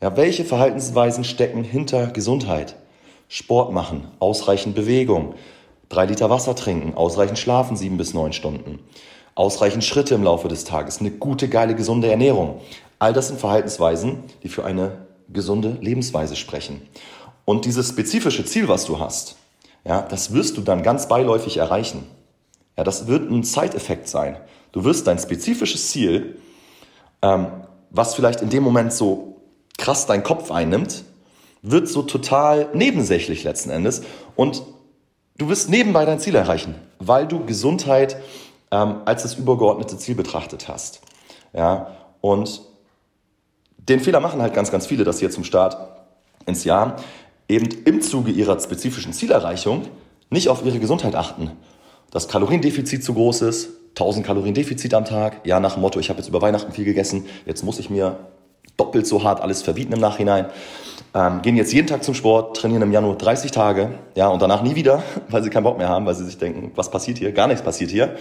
Ja, 0.00 0.16
welche 0.16 0.44
Verhaltensweisen 0.44 1.24
stecken 1.24 1.64
hinter 1.64 2.06
Gesundheit? 2.06 2.76
Sport 3.28 3.72
machen, 3.72 4.08
ausreichend 4.20 4.74
Bewegung, 4.74 5.34
drei 5.92 6.06
Liter 6.06 6.30
Wasser 6.30 6.56
trinken, 6.56 6.94
ausreichend 6.94 7.38
schlafen, 7.38 7.76
sieben 7.76 7.96
bis 7.96 8.14
neun 8.14 8.32
Stunden 8.32 8.80
ausreichend 9.34 9.84
Schritte 9.84 10.14
im 10.14 10.22
Laufe 10.22 10.48
des 10.48 10.64
Tages, 10.64 11.00
eine 11.00 11.10
gute, 11.10 11.48
geile, 11.48 11.74
gesunde 11.74 12.10
Ernährung. 12.10 12.60
All 12.98 13.12
das 13.12 13.28
sind 13.28 13.40
Verhaltensweisen, 13.40 14.24
die 14.42 14.48
für 14.48 14.64
eine 14.64 15.06
gesunde 15.28 15.78
Lebensweise 15.80 16.36
sprechen. 16.36 16.82
Und 17.44 17.64
dieses 17.64 17.88
spezifische 17.88 18.44
Ziel, 18.44 18.68
was 18.68 18.84
du 18.84 18.98
hast, 18.98 19.36
ja, 19.84 20.02
das 20.02 20.32
wirst 20.32 20.56
du 20.56 20.60
dann 20.60 20.82
ganz 20.82 21.08
beiläufig 21.08 21.56
erreichen. 21.56 22.06
Ja, 22.76 22.84
das 22.84 23.06
wird 23.06 23.30
ein 23.30 23.42
Zeiteffekt 23.42 24.08
sein. 24.08 24.36
Du 24.70 24.84
wirst 24.84 25.06
dein 25.06 25.18
spezifisches 25.18 25.90
Ziel, 25.90 26.38
ähm, 27.20 27.48
was 27.90 28.14
vielleicht 28.14 28.42
in 28.42 28.50
dem 28.50 28.62
Moment 28.62 28.92
so 28.92 29.40
krass 29.78 30.06
deinen 30.06 30.22
Kopf 30.22 30.50
einnimmt, 30.50 31.04
wird 31.62 31.88
so 31.88 32.02
total 32.02 32.68
nebensächlich 32.74 33.44
letzten 33.44 33.70
Endes 33.70 34.02
und 34.36 34.62
du 35.42 35.48
wirst 35.48 35.68
nebenbei 35.68 36.04
dein 36.04 36.20
Ziel 36.20 36.36
erreichen, 36.36 36.76
weil 37.00 37.26
du 37.26 37.44
Gesundheit 37.44 38.16
ähm, 38.70 38.98
als 39.04 39.22
das 39.22 39.34
übergeordnete 39.34 39.98
Ziel 39.98 40.14
betrachtet 40.14 40.68
hast. 40.68 41.00
Ja, 41.52 41.88
und 42.20 42.62
den 43.76 43.98
Fehler 43.98 44.20
machen 44.20 44.40
halt 44.40 44.54
ganz, 44.54 44.70
ganz 44.70 44.86
viele, 44.86 45.02
dass 45.02 45.18
sie 45.18 45.24
jetzt 45.24 45.34
zum 45.34 45.42
Start 45.42 45.76
ins 46.46 46.62
Jahr 46.62 46.96
eben 47.48 47.66
im 47.84 48.00
Zuge 48.00 48.30
ihrer 48.30 48.58
spezifischen 48.60 49.12
Zielerreichung 49.12 49.88
nicht 50.30 50.48
auf 50.48 50.64
ihre 50.64 50.78
Gesundheit 50.78 51.16
achten. 51.16 51.50
Das 52.12 52.28
Kaloriendefizit 52.28 53.02
zu 53.02 53.12
groß 53.12 53.42
ist, 53.42 53.70
1000 53.90 54.24
Kalorien 54.24 54.54
Defizit 54.54 54.94
am 54.94 55.04
Tag, 55.04 55.40
ja 55.44 55.58
nach 55.58 55.74
dem 55.74 55.80
Motto, 55.80 55.98
ich 55.98 56.08
habe 56.08 56.20
jetzt 56.20 56.28
über 56.28 56.40
Weihnachten 56.40 56.70
viel 56.70 56.84
gegessen, 56.84 57.26
jetzt 57.46 57.64
muss 57.64 57.80
ich 57.80 57.90
mir 57.90 58.16
doppelt 58.82 59.06
so 59.06 59.22
hart 59.22 59.40
alles 59.40 59.62
verbieten 59.62 59.92
im 59.92 60.00
Nachhinein. 60.00 60.46
Ähm, 61.14 61.42
gehen 61.42 61.56
jetzt 61.56 61.72
jeden 61.72 61.86
Tag 61.86 62.02
zum 62.02 62.14
Sport, 62.14 62.56
trainieren 62.56 62.82
im 62.82 62.90
Januar 62.90 63.16
30 63.16 63.50
Tage, 63.50 63.90
ja, 64.16 64.28
und 64.28 64.40
danach 64.40 64.62
nie 64.62 64.74
wieder, 64.74 65.02
weil 65.28 65.42
sie 65.42 65.50
keinen 65.50 65.64
Bock 65.64 65.78
mehr 65.78 65.88
haben, 65.88 66.06
weil 66.06 66.14
sie 66.14 66.24
sich 66.24 66.38
denken, 66.38 66.72
was 66.74 66.90
passiert 66.90 67.18
hier? 67.18 67.32
Gar 67.32 67.48
nichts 67.48 67.62
passiert 67.62 67.90
hier. 67.90 68.16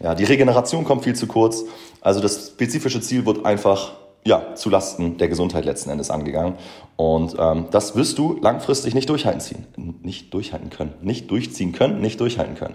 Ja, 0.00 0.14
die 0.14 0.24
Regeneration 0.24 0.84
kommt 0.84 1.04
viel 1.04 1.14
zu 1.14 1.26
kurz. 1.26 1.64
Also 2.00 2.20
das 2.20 2.48
spezifische 2.48 3.00
Ziel 3.00 3.26
wird 3.26 3.44
einfach 3.44 3.92
ja, 4.24 4.54
zu 4.54 4.70
der 4.70 5.28
Gesundheit 5.28 5.64
letzten 5.64 5.90
Endes 5.90 6.10
angegangen. 6.10 6.54
Und 6.96 7.36
ähm, 7.38 7.66
das 7.70 7.94
wirst 7.94 8.18
du 8.18 8.38
langfristig 8.40 8.94
nicht 8.94 9.08
durchhalten 9.08 9.40
ziehen. 9.40 9.66
Nicht 10.02 10.34
durchhalten 10.34 10.70
können. 10.70 10.94
Nicht 11.00 11.30
durchziehen 11.30 11.72
können, 11.72 12.00
nicht 12.00 12.20
durchhalten 12.20 12.56
können. 12.56 12.74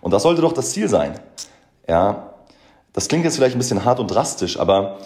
Und 0.00 0.12
das 0.12 0.22
sollte 0.22 0.42
doch 0.42 0.52
das 0.52 0.70
Ziel 0.70 0.88
sein. 0.88 1.18
Ja, 1.88 2.34
das 2.92 3.08
klingt 3.08 3.24
jetzt 3.24 3.36
vielleicht 3.36 3.56
ein 3.56 3.58
bisschen 3.58 3.84
hart 3.84 3.98
und 3.98 4.08
drastisch, 4.08 4.58
aber 4.58 4.98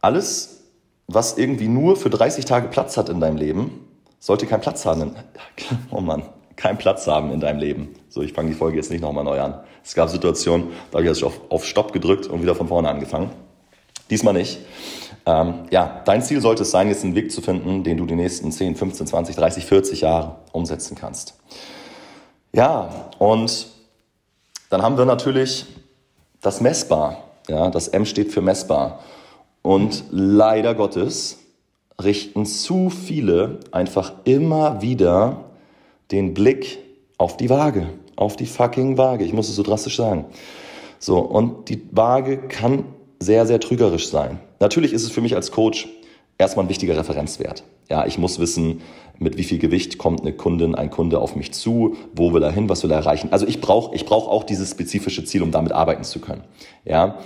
alles, 0.00 0.63
was 1.06 1.36
irgendwie 1.38 1.68
nur 1.68 1.96
für 1.96 2.10
30 2.10 2.44
Tage 2.44 2.68
Platz 2.68 2.96
hat 2.96 3.08
in 3.08 3.20
deinem 3.20 3.36
Leben, 3.36 3.88
sollte 4.18 4.46
keinen 4.46 4.60
Platz 4.60 4.86
haben. 4.86 5.14
oh 5.90 6.00
Mann, 6.00 6.22
keinen 6.56 6.78
Platz 6.78 7.06
haben 7.06 7.32
in 7.32 7.40
deinem 7.40 7.58
Leben. 7.58 7.94
So, 8.08 8.22
ich 8.22 8.32
fange 8.32 8.50
die 8.50 8.54
Folge 8.54 8.76
jetzt 8.76 8.90
nicht 8.90 9.02
nochmal 9.02 9.24
neu 9.24 9.40
an. 9.40 9.60
Es 9.84 9.94
gab 9.94 10.08
Situationen, 10.08 10.68
da 10.90 10.98
habe 10.98 11.02
ich 11.02 11.08
jetzt 11.08 11.24
auf, 11.24 11.40
auf 11.50 11.66
Stopp 11.66 11.92
gedrückt 11.92 12.26
und 12.26 12.42
wieder 12.42 12.54
von 12.54 12.68
vorne 12.68 12.88
angefangen. 12.88 13.30
Diesmal 14.10 14.34
nicht. 14.34 14.58
Ähm, 15.26 15.64
ja, 15.70 16.02
dein 16.04 16.22
Ziel 16.22 16.40
sollte 16.40 16.62
es 16.62 16.70
sein, 16.70 16.88
jetzt 16.88 17.04
einen 17.04 17.14
Weg 17.14 17.32
zu 17.32 17.40
finden, 17.40 17.82
den 17.82 17.96
du 17.96 18.06
die 18.06 18.14
nächsten 18.14 18.52
10, 18.52 18.76
15, 18.76 19.06
20, 19.06 19.36
30, 19.36 19.66
40 19.66 20.00
Jahre 20.02 20.36
umsetzen 20.52 20.96
kannst. 20.96 21.34
Ja, 22.52 23.10
und 23.18 23.66
dann 24.70 24.82
haben 24.82 24.98
wir 24.98 25.06
natürlich 25.06 25.66
das 26.40 26.60
Messbar. 26.60 27.24
Ja, 27.48 27.70
das 27.70 27.88
M 27.88 28.06
steht 28.06 28.32
für 28.32 28.40
messbar. 28.40 29.00
Und 29.64 30.04
leider 30.10 30.74
Gottes 30.74 31.38
richten 31.98 32.44
zu 32.44 32.90
viele 32.90 33.60
einfach 33.72 34.12
immer 34.24 34.82
wieder 34.82 35.46
den 36.12 36.34
Blick 36.34 36.78
auf 37.16 37.38
die 37.38 37.48
Waage, 37.48 37.86
auf 38.14 38.36
die 38.36 38.44
fucking 38.44 38.98
Waage. 38.98 39.24
Ich 39.24 39.32
muss 39.32 39.48
es 39.48 39.56
so 39.56 39.62
drastisch 39.62 39.96
sagen. 39.96 40.26
So, 40.98 41.18
und 41.18 41.70
die 41.70 41.80
Waage 41.92 42.46
kann 42.48 42.84
sehr, 43.20 43.46
sehr 43.46 43.58
trügerisch 43.58 44.08
sein. 44.08 44.38
Natürlich 44.60 44.92
ist 44.92 45.02
es 45.02 45.10
für 45.10 45.22
mich 45.22 45.34
als 45.34 45.50
Coach 45.50 45.88
erstmal 46.36 46.66
ein 46.66 46.68
wichtiger 46.68 46.98
Referenzwert. 46.98 47.64
Ja, 47.88 48.04
ich 48.04 48.18
muss 48.18 48.38
wissen, 48.38 48.82
mit 49.18 49.38
wie 49.38 49.44
viel 49.44 49.58
Gewicht 49.58 49.96
kommt 49.96 50.20
eine 50.20 50.34
Kundin, 50.34 50.74
ein 50.74 50.90
Kunde 50.90 51.20
auf 51.20 51.36
mich 51.36 51.52
zu, 51.52 51.96
wo 52.14 52.34
will 52.34 52.42
er 52.42 52.52
hin, 52.52 52.68
was 52.68 52.82
will 52.82 52.90
er 52.90 52.98
erreichen. 52.98 53.28
Also 53.32 53.46
ich 53.46 53.62
brauche 53.62 53.94
ich 53.94 54.04
brauch 54.04 54.28
auch 54.28 54.44
dieses 54.44 54.72
spezifische 54.72 55.24
Ziel, 55.24 55.42
um 55.42 55.52
damit 55.52 55.72
arbeiten 55.72 56.04
zu 56.04 56.20
können. 56.20 56.44
Ja, 56.84 57.18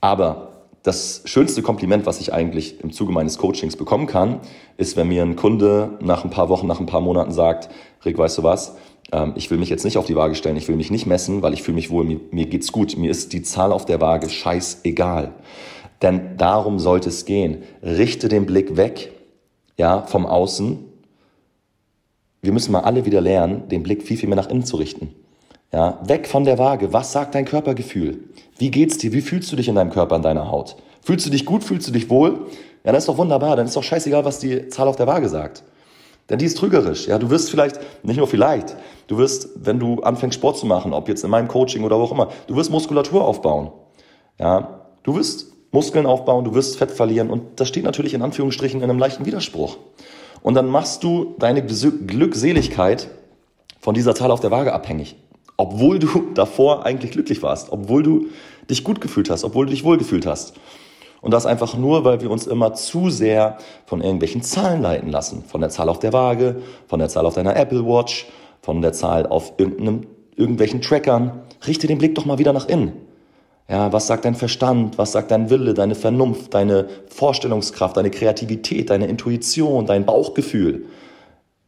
aber 0.00 0.51
das 0.82 1.22
schönste 1.26 1.62
Kompliment, 1.62 2.06
was 2.06 2.20
ich 2.20 2.32
eigentlich 2.32 2.80
im 2.80 2.92
Zuge 2.92 3.12
meines 3.12 3.38
Coachings 3.38 3.76
bekommen 3.76 4.06
kann, 4.06 4.40
ist, 4.76 4.96
wenn 4.96 5.08
mir 5.08 5.22
ein 5.22 5.36
Kunde 5.36 5.98
nach 6.00 6.24
ein 6.24 6.30
paar 6.30 6.48
Wochen, 6.48 6.66
nach 6.66 6.80
ein 6.80 6.86
paar 6.86 7.00
Monaten 7.00 7.30
sagt, 7.30 7.68
Rick, 8.04 8.18
weißt 8.18 8.38
du 8.38 8.42
was, 8.42 8.76
ähm, 9.12 9.32
ich 9.36 9.50
will 9.50 9.58
mich 9.58 9.68
jetzt 9.68 9.84
nicht 9.84 9.96
auf 9.96 10.06
die 10.06 10.16
Waage 10.16 10.34
stellen, 10.34 10.56
ich 10.56 10.66
will 10.68 10.76
mich 10.76 10.90
nicht 10.90 11.06
messen, 11.06 11.42
weil 11.42 11.54
ich 11.54 11.62
fühle 11.62 11.76
mich 11.76 11.90
wohl, 11.90 12.04
mir, 12.04 12.20
mir 12.30 12.46
geht's 12.46 12.72
gut, 12.72 12.96
mir 12.96 13.10
ist 13.10 13.32
die 13.32 13.42
Zahl 13.42 13.70
auf 13.70 13.84
der 13.84 14.00
Waage 14.00 14.28
scheißegal. 14.28 15.32
Denn 16.02 16.36
darum 16.36 16.80
sollte 16.80 17.10
es 17.10 17.24
gehen. 17.26 17.62
Richte 17.82 18.28
den 18.28 18.44
Blick 18.44 18.76
weg, 18.76 19.12
ja, 19.76 20.02
vom 20.02 20.26
Außen. 20.26 20.80
Wir 22.40 22.52
müssen 22.52 22.72
mal 22.72 22.80
alle 22.80 23.04
wieder 23.04 23.20
lernen, 23.20 23.68
den 23.68 23.84
Blick 23.84 24.02
viel, 24.02 24.16
viel 24.16 24.28
mehr 24.28 24.36
nach 24.36 24.50
innen 24.50 24.64
zu 24.64 24.76
richten. 24.76 25.14
Ja, 25.72 26.00
weg 26.04 26.26
von 26.26 26.44
der 26.44 26.58
Waage. 26.58 26.92
Was 26.92 27.12
sagt 27.12 27.36
dein 27.36 27.44
Körpergefühl? 27.44 28.24
Wie 28.62 28.70
geht's 28.70 28.96
dir? 28.96 29.12
Wie 29.12 29.22
fühlst 29.22 29.50
du 29.50 29.56
dich 29.56 29.66
in 29.66 29.74
deinem 29.74 29.90
Körper, 29.90 30.14
in 30.14 30.22
deiner 30.22 30.48
Haut? 30.48 30.76
Fühlst 31.00 31.26
du 31.26 31.30
dich 31.30 31.44
gut? 31.44 31.64
Fühlst 31.64 31.88
du 31.88 31.90
dich 31.90 32.08
wohl? 32.08 32.46
Ja, 32.84 32.92
das 32.92 33.02
ist 33.02 33.08
doch 33.08 33.18
wunderbar. 33.18 33.56
Dann 33.56 33.66
ist 33.66 33.74
doch 33.74 33.82
scheißegal, 33.82 34.24
was 34.24 34.38
die 34.38 34.68
Zahl 34.68 34.86
auf 34.86 34.94
der 34.94 35.08
Waage 35.08 35.28
sagt. 35.28 35.64
Denn 36.30 36.38
die 36.38 36.44
ist 36.44 36.58
trügerisch. 36.58 37.08
Ja, 37.08 37.18
du 37.18 37.28
wirst 37.28 37.50
vielleicht, 37.50 37.80
nicht 38.04 38.18
nur 38.18 38.28
vielleicht, 38.28 38.76
du 39.08 39.18
wirst, 39.18 39.48
wenn 39.56 39.80
du 39.80 40.00
anfängst 40.02 40.36
Sport 40.36 40.58
zu 40.58 40.66
machen, 40.66 40.92
ob 40.92 41.08
jetzt 41.08 41.24
in 41.24 41.30
meinem 41.30 41.48
Coaching 41.48 41.82
oder 41.82 41.98
wo 41.98 42.04
auch 42.04 42.12
immer, 42.12 42.28
du 42.46 42.54
wirst 42.54 42.70
Muskulatur 42.70 43.24
aufbauen. 43.24 43.72
Ja, 44.38 44.82
du 45.02 45.16
wirst 45.16 45.48
Muskeln 45.72 46.06
aufbauen, 46.06 46.44
du 46.44 46.54
wirst 46.54 46.76
Fett 46.76 46.92
verlieren 46.92 47.30
und 47.30 47.58
das 47.58 47.66
steht 47.66 47.82
natürlich 47.82 48.14
in 48.14 48.22
Anführungsstrichen 48.22 48.80
in 48.80 48.88
einem 48.88 49.00
leichten 49.00 49.26
Widerspruch. 49.26 49.76
Und 50.40 50.54
dann 50.54 50.68
machst 50.68 51.02
du 51.02 51.34
deine 51.40 51.66
Glückseligkeit 51.66 53.10
von 53.80 53.92
dieser 53.92 54.14
Zahl 54.14 54.30
auf 54.30 54.38
der 54.38 54.52
Waage 54.52 54.72
abhängig. 54.72 55.16
Obwohl 55.56 55.98
du 55.98 56.08
davor 56.34 56.84
eigentlich 56.84 57.12
glücklich 57.12 57.42
warst, 57.42 57.70
obwohl 57.72 58.02
du 58.02 58.26
dich 58.70 58.84
gut 58.84 59.00
gefühlt 59.00 59.30
hast, 59.30 59.44
obwohl 59.44 59.66
du 59.66 59.72
dich 59.72 59.84
wohlgefühlt 59.84 60.26
hast. 60.26 60.54
Und 61.20 61.32
das 61.32 61.46
einfach 61.46 61.76
nur, 61.76 62.04
weil 62.04 62.20
wir 62.20 62.30
uns 62.30 62.48
immer 62.48 62.74
zu 62.74 63.08
sehr 63.08 63.56
von 63.86 64.00
irgendwelchen 64.00 64.42
Zahlen 64.42 64.82
leiten 64.82 65.08
lassen. 65.08 65.44
Von 65.46 65.60
der 65.60 65.70
Zahl 65.70 65.88
auf 65.88 66.00
der 66.00 66.12
Waage, 66.12 66.56
von 66.88 66.98
der 66.98 67.08
Zahl 67.08 67.26
auf 67.26 67.34
deiner 67.34 67.54
Apple 67.54 67.86
Watch, 67.86 68.26
von 68.60 68.82
der 68.82 68.92
Zahl 68.92 69.26
auf 69.26 69.52
irgendwelchen 69.56 70.80
Trackern. 70.80 71.42
Richte 71.64 71.86
den 71.86 71.98
Blick 71.98 72.16
doch 72.16 72.24
mal 72.24 72.38
wieder 72.38 72.52
nach 72.52 72.66
innen. 72.66 72.92
Ja, 73.68 73.92
was 73.92 74.08
sagt 74.08 74.24
dein 74.24 74.34
Verstand? 74.34 74.98
Was 74.98 75.12
sagt 75.12 75.30
dein 75.30 75.48
Wille, 75.48 75.74
deine 75.74 75.94
Vernunft, 75.94 76.52
deine 76.54 76.88
Vorstellungskraft, 77.06 77.96
deine 77.96 78.10
Kreativität, 78.10 78.90
deine 78.90 79.06
Intuition, 79.06 79.86
dein 79.86 80.04
Bauchgefühl? 80.04 80.86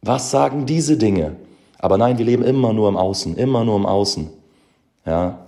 Was 0.01 0.31
sagen 0.31 0.65
diese 0.65 0.97
Dinge? 0.97 1.37
Aber 1.79 1.97
nein, 1.97 2.17
wir 2.17 2.25
leben 2.25 2.43
immer 2.43 2.73
nur 2.73 2.89
im 2.89 2.97
Außen, 2.97 3.37
immer 3.37 3.63
nur 3.63 3.75
im 3.77 3.85
Außen. 3.85 4.29
Ja, 5.05 5.45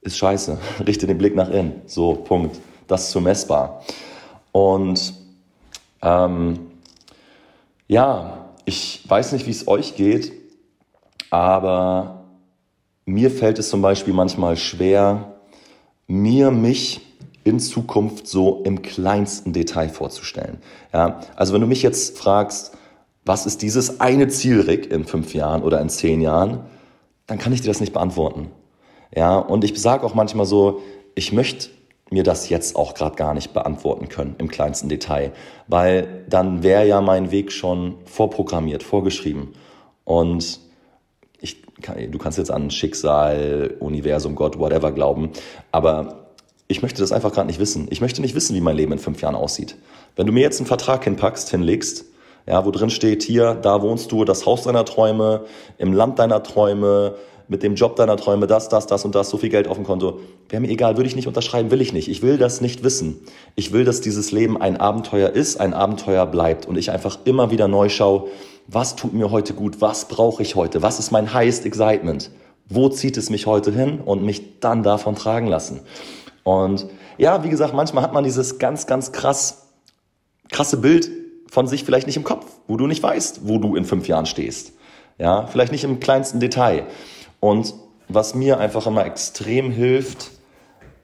ist 0.00 0.18
scheiße. 0.18 0.58
Richte 0.86 1.06
den 1.06 1.18
Blick 1.18 1.34
nach 1.34 1.50
innen. 1.50 1.82
So, 1.86 2.14
Punkt 2.14 2.58
das 2.92 3.10
zu 3.10 3.20
messbar. 3.20 3.82
Und 4.52 5.14
ähm, 6.02 6.58
ja, 7.88 8.50
ich 8.64 9.02
weiß 9.08 9.32
nicht, 9.32 9.46
wie 9.46 9.50
es 9.50 9.66
euch 9.66 9.96
geht, 9.96 10.32
aber 11.30 12.24
mir 13.04 13.30
fällt 13.30 13.58
es 13.58 13.70
zum 13.70 13.82
Beispiel 13.82 14.14
manchmal 14.14 14.56
schwer, 14.56 15.34
mir 16.06 16.50
mich 16.50 17.00
in 17.44 17.58
Zukunft 17.58 18.28
so 18.28 18.62
im 18.64 18.82
kleinsten 18.82 19.52
Detail 19.52 19.88
vorzustellen. 19.88 20.58
Ja, 20.92 21.20
also 21.34 21.54
wenn 21.54 21.60
du 21.60 21.66
mich 21.66 21.82
jetzt 21.82 22.18
fragst, 22.18 22.76
was 23.24 23.46
ist 23.46 23.62
dieses 23.62 24.00
eine 24.00 24.28
Ziel, 24.28 24.60
Rick, 24.60 24.90
in 24.90 25.04
fünf 25.04 25.34
Jahren 25.34 25.62
oder 25.62 25.80
in 25.80 25.88
zehn 25.88 26.20
Jahren, 26.20 26.60
dann 27.26 27.38
kann 27.38 27.52
ich 27.52 27.60
dir 27.60 27.68
das 27.68 27.80
nicht 27.80 27.92
beantworten. 27.92 28.50
Ja, 29.14 29.38
und 29.38 29.64
ich 29.64 29.80
sage 29.80 30.04
auch 30.04 30.14
manchmal 30.14 30.46
so, 30.46 30.80
ich 31.14 31.32
möchte 31.32 31.68
mir 32.10 32.22
das 32.22 32.48
jetzt 32.48 32.76
auch 32.76 32.94
gerade 32.94 33.16
gar 33.16 33.34
nicht 33.34 33.52
beantworten 33.52 34.08
können 34.08 34.34
im 34.38 34.48
kleinsten 34.48 34.88
Detail, 34.88 35.32
weil 35.66 36.24
dann 36.28 36.62
wäre 36.62 36.86
ja 36.86 37.00
mein 37.00 37.30
Weg 37.30 37.52
schon 37.52 37.96
vorprogrammiert, 38.04 38.82
vorgeschrieben. 38.82 39.54
Und 40.04 40.60
ich, 41.40 41.62
du 41.62 42.18
kannst 42.18 42.38
jetzt 42.38 42.50
an 42.50 42.70
Schicksal, 42.70 43.76
Universum, 43.80 44.34
Gott, 44.34 44.58
whatever 44.58 44.92
glauben, 44.92 45.30
aber 45.70 46.26
ich 46.68 46.82
möchte 46.82 47.00
das 47.00 47.12
einfach 47.12 47.32
gerade 47.32 47.46
nicht 47.46 47.58
wissen. 47.58 47.86
Ich 47.90 48.00
möchte 48.00 48.20
nicht 48.22 48.34
wissen, 48.34 48.54
wie 48.56 48.60
mein 48.60 48.76
Leben 48.76 48.92
in 48.92 48.98
fünf 48.98 49.20
Jahren 49.20 49.34
aussieht. 49.34 49.76
Wenn 50.16 50.26
du 50.26 50.32
mir 50.32 50.40
jetzt 50.40 50.58
einen 50.58 50.66
Vertrag 50.66 51.04
hinpackst, 51.04 51.50
hinlegst, 51.50 52.06
ja, 52.46 52.64
wo 52.64 52.70
drin 52.70 52.90
steht, 52.90 53.22
hier, 53.22 53.54
da 53.54 53.82
wohnst 53.82 54.10
du, 54.12 54.24
das 54.24 54.46
Haus 54.46 54.64
deiner 54.64 54.84
Träume, 54.84 55.42
im 55.78 55.92
Land 55.92 56.18
deiner 56.18 56.42
Träume, 56.42 57.14
mit 57.48 57.62
dem 57.62 57.74
Job 57.74 57.96
deiner 57.96 58.16
Träume, 58.16 58.46
das, 58.46 58.68
das, 58.68 58.86
das 58.86 59.04
und 59.04 59.14
das, 59.14 59.30
so 59.30 59.36
viel 59.36 59.50
Geld 59.50 59.68
auf 59.68 59.76
dem 59.76 59.84
Konto. 59.84 60.20
Wäre 60.48 60.60
mir 60.60 60.70
egal, 60.70 60.96
würde 60.96 61.06
ich 61.06 61.16
nicht 61.16 61.28
unterschreiben, 61.28 61.70
will 61.70 61.80
ich 61.80 61.92
nicht. 61.92 62.08
Ich 62.08 62.22
will 62.22 62.38
das 62.38 62.60
nicht 62.60 62.82
wissen. 62.82 63.20
Ich 63.54 63.72
will, 63.72 63.84
dass 63.84 64.00
dieses 64.00 64.32
Leben 64.32 64.60
ein 64.60 64.78
Abenteuer 64.78 65.30
ist, 65.30 65.60
ein 65.60 65.74
Abenteuer 65.74 66.26
bleibt 66.26 66.66
und 66.66 66.76
ich 66.76 66.90
einfach 66.90 67.18
immer 67.24 67.50
wieder 67.50 67.68
neu 67.68 67.88
schaue, 67.88 68.28
was 68.66 68.96
tut 68.96 69.12
mir 69.12 69.30
heute 69.30 69.54
gut, 69.54 69.80
was 69.80 70.08
brauche 70.08 70.42
ich 70.42 70.56
heute, 70.56 70.82
was 70.82 70.98
ist 70.98 71.10
mein 71.10 71.34
highest 71.34 71.66
excitement, 71.66 72.30
wo 72.68 72.88
zieht 72.88 73.16
es 73.16 73.28
mich 73.28 73.46
heute 73.46 73.72
hin 73.72 74.00
und 74.00 74.24
mich 74.24 74.60
dann 74.60 74.82
davon 74.82 75.14
tragen 75.14 75.46
lassen. 75.46 75.80
Und 76.44 76.86
ja, 77.18 77.44
wie 77.44 77.50
gesagt, 77.50 77.74
manchmal 77.74 78.02
hat 78.02 78.12
man 78.12 78.24
dieses 78.24 78.58
ganz, 78.58 78.86
ganz 78.86 79.12
krass, 79.12 79.68
krasse 80.50 80.78
Bild 80.78 81.10
von 81.52 81.66
sich 81.66 81.84
vielleicht 81.84 82.06
nicht 82.06 82.16
im 82.16 82.24
Kopf, 82.24 82.46
wo 82.66 82.78
du 82.78 82.86
nicht 82.86 83.02
weißt, 83.02 83.46
wo 83.46 83.58
du 83.58 83.76
in 83.76 83.84
fünf 83.84 84.08
Jahren 84.08 84.24
stehst. 84.24 84.72
Ja, 85.18 85.46
vielleicht 85.46 85.70
nicht 85.70 85.84
im 85.84 86.00
kleinsten 86.00 86.40
Detail. 86.40 86.86
Und 87.40 87.74
was 88.08 88.34
mir 88.34 88.58
einfach 88.58 88.86
immer 88.86 89.04
extrem 89.04 89.70
hilft, 89.70 90.30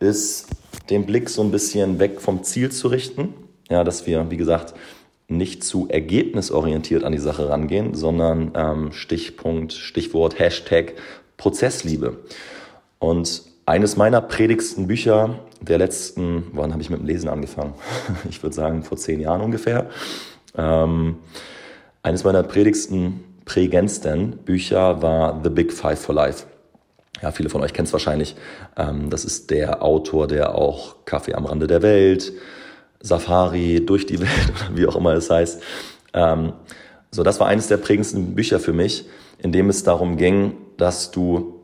ist, 0.00 0.46
den 0.88 1.04
Blick 1.04 1.28
so 1.28 1.42
ein 1.42 1.50
bisschen 1.50 1.98
weg 1.98 2.22
vom 2.22 2.44
Ziel 2.44 2.72
zu 2.72 2.88
richten. 2.88 3.34
Ja, 3.68 3.84
dass 3.84 4.06
wir, 4.06 4.30
wie 4.30 4.38
gesagt, 4.38 4.72
nicht 5.28 5.64
zu 5.64 5.86
ergebnisorientiert 5.90 7.04
an 7.04 7.12
die 7.12 7.18
Sache 7.18 7.50
rangehen, 7.50 7.92
sondern 7.92 8.52
ähm, 8.54 8.92
Stichpunkt, 8.92 9.74
Stichwort, 9.74 10.38
Hashtag 10.38 10.94
Prozessliebe. 11.36 12.20
Und 12.98 13.42
eines 13.66 13.98
meiner 13.98 14.22
predigsten 14.22 14.86
Bücher 14.86 15.40
der 15.60 15.76
letzten, 15.76 16.44
wann 16.52 16.72
habe 16.72 16.80
ich 16.80 16.88
mit 16.88 17.00
dem 17.00 17.06
Lesen 17.06 17.28
angefangen? 17.28 17.74
Ich 18.30 18.42
würde 18.42 18.56
sagen 18.56 18.82
vor 18.82 18.96
zehn 18.96 19.20
Jahren 19.20 19.42
ungefähr. 19.42 19.90
Ähm, 20.56 21.18
eines 22.02 22.24
meiner 22.24 22.42
predigsten 22.42 23.24
prägendsten 23.44 24.36
Bücher 24.38 25.00
war 25.02 25.40
The 25.42 25.50
Big 25.50 25.72
Five 25.72 25.98
for 25.98 26.14
Life. 26.14 26.44
Ja, 27.22 27.32
viele 27.32 27.48
von 27.48 27.62
euch 27.62 27.72
kennen 27.72 27.86
es 27.86 27.92
wahrscheinlich. 27.92 28.36
Ähm, 28.76 29.10
das 29.10 29.24
ist 29.24 29.50
der 29.50 29.82
Autor, 29.82 30.28
der 30.28 30.54
auch 30.54 31.04
Kaffee 31.04 31.34
am 31.34 31.46
Rande 31.46 31.66
der 31.66 31.82
Welt, 31.82 32.32
Safari 33.00 33.84
durch 33.84 34.06
die 34.06 34.20
Welt, 34.20 34.52
wie 34.74 34.86
auch 34.86 34.96
immer 34.96 35.14
es 35.14 35.30
heißt. 35.30 35.62
Ähm, 36.12 36.52
so, 37.10 37.22
das 37.22 37.40
war 37.40 37.48
eines 37.48 37.68
der 37.68 37.78
prägendsten 37.78 38.34
Bücher 38.34 38.60
für 38.60 38.72
mich, 38.72 39.06
in 39.38 39.50
dem 39.50 39.70
es 39.70 39.82
darum 39.82 40.16
ging, 40.16 40.52
dass 40.76 41.10
du 41.10 41.60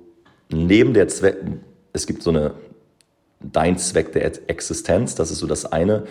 neben 0.49 0.95
der 0.95 1.09
Zweck, 1.09 1.37
es 1.93 2.07
gibt 2.07 2.23
so 2.23 2.31
eine 2.31 2.53
dein 3.41 3.77
Zweck 3.77 4.13
der 4.13 4.25
Existenz, 4.49 5.15
das 5.15 5.31
ist 5.31 5.39
so 5.39 5.47
das 5.47 5.71
eine. 5.71 6.05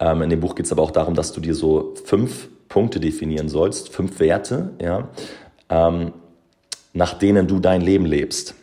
Ähm, 0.00 0.22
in 0.22 0.30
dem 0.30 0.40
Buch 0.40 0.54
geht 0.54 0.66
es 0.66 0.72
aber 0.72 0.82
auch 0.82 0.90
darum, 0.90 1.14
dass 1.14 1.32
du 1.32 1.40
dir 1.40 1.54
so 1.54 1.94
fünf 2.04 2.48
Punkte 2.68 2.98
definieren 2.98 3.48
sollst, 3.48 3.90
fünf 3.90 4.18
Werte, 4.18 4.70
ja, 4.80 5.08
ähm, 5.68 6.12
nach 6.92 7.14
denen 7.14 7.46
du 7.46 7.60
dein 7.60 7.82
Leben 7.82 8.06
lebst. 8.06 8.54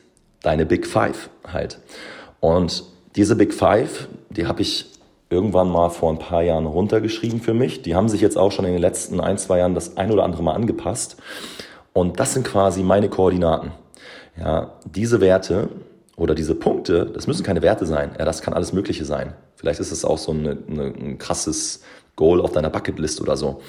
Deine 0.42 0.66
Big 0.66 0.86
Five 0.88 1.30
halt. 1.46 1.80
Und 2.40 2.84
diese 3.16 3.36
Big 3.36 3.54
Five, 3.54 4.08
die 4.30 4.48
habe 4.48 4.62
ich 4.62 4.92
irgendwann 5.30 5.70
mal 5.70 5.90
vor 5.90 6.12
ein 6.12 6.20
paar 6.20 6.42
Jahren 6.42 6.66
runtergeschrieben 6.66 7.42
für 7.42 7.54
mich. 7.54 7.82
Die 7.82 7.96
haben 7.96 8.10
sich 8.10 8.22
jetzt 8.22 8.38
auch 8.38 8.52
schon 8.52 8.66
in 8.66 8.72
den 8.72 8.82
letzten 8.82 9.20
ein, 9.20 9.38
zwei 9.38 9.60
Jahren 9.60 9.76
das 9.76 9.98
ein 9.98 10.12
oder 10.12 10.24
andere 10.24 10.44
Mal 10.44 10.54
angepasst. 10.54 11.18
Und 11.94 12.20
das 12.20 12.34
sind 12.34 12.46
quasi 12.46 12.84
meine 12.84 13.10
Koordinaten. 13.10 13.72
Ja, 14.40 14.74
diese 14.86 15.20
Werte 15.20 15.70
oder 16.18 16.36
diese 16.36 16.56
Punkte, 16.56 17.06
das 17.06 17.28
müssen 17.28 17.44
keine 17.44 17.62
Werte 17.62 17.86
sein. 17.86 18.12
Ja, 18.18 18.26
das 18.26 18.42
kann 18.42 18.54
alles 18.54 18.74
Mögliche 18.74 19.06
sein. 19.06 19.34
Vielleicht 19.56 19.80
ist 19.80 19.92
es 19.92 20.04
auch 20.04 20.18
so 20.18 20.32
eine, 20.32 20.58
eine, 20.68 20.86
ein 20.86 21.18
krasses 21.20 21.84
Goal 22.16 22.42
auf 22.42 22.52
deiner 22.52 22.72
Bucketlist 22.72 23.22
oder 23.22 23.38
so. 23.38 23.62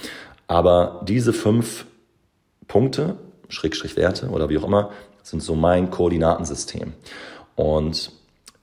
Aber 0.47 1.03
diese 1.07 1.35
fünf 1.35 1.85
Punkte, 2.67 3.17
Schrägstrich 3.51 3.97
Werte 3.97 4.29
oder 4.29 4.49
wie 4.49 4.59
auch 4.59 4.65
immer, 4.65 4.91
sind 5.23 5.43
so 5.43 5.55
mein 5.55 5.91
Koordinatensystem. 5.91 6.95
Und 7.55 8.13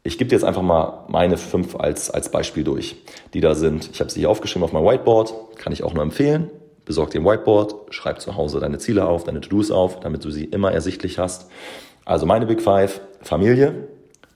ich 0.01 0.17
gebe 0.17 0.29
dir 0.29 0.35
jetzt 0.35 0.45
einfach 0.45 0.63
mal 0.63 1.05
meine 1.07 1.37
fünf 1.37 1.75
als, 1.75 2.09
als 2.09 2.29
Beispiel 2.29 2.63
durch, 2.63 2.95
die 3.35 3.41
da 3.41 3.53
sind. 3.53 3.89
Ich 3.93 3.99
habe 3.99 4.09
sie 4.09 4.21
hier 4.21 4.31
aufgeschrieben 4.31 4.63
auf 4.63 4.73
meinem 4.73 4.85
Whiteboard, 4.85 5.57
kann 5.57 5.73
ich 5.73 5.83
auch 5.83 5.93
nur 5.93 6.01
empfehlen. 6.01 6.49
Besorg 6.85 7.11
dir 7.11 7.21
ein 7.21 7.25
Whiteboard, 7.25 7.93
schreib 7.93 8.19
zu 8.19 8.35
Hause 8.35 8.59
deine 8.59 8.79
Ziele 8.79 9.05
auf, 9.07 9.23
deine 9.25 9.41
To-Dos 9.41 9.69
auf, 9.69 9.99
damit 9.99 10.23
du 10.25 10.31
sie 10.31 10.45
immer 10.45 10.71
ersichtlich 10.71 11.19
hast. 11.19 11.49
Also 12.05 12.27
meine 12.27 12.45
Big 12.45 12.61
Five, 12.61 13.01
Familie, 13.25 13.87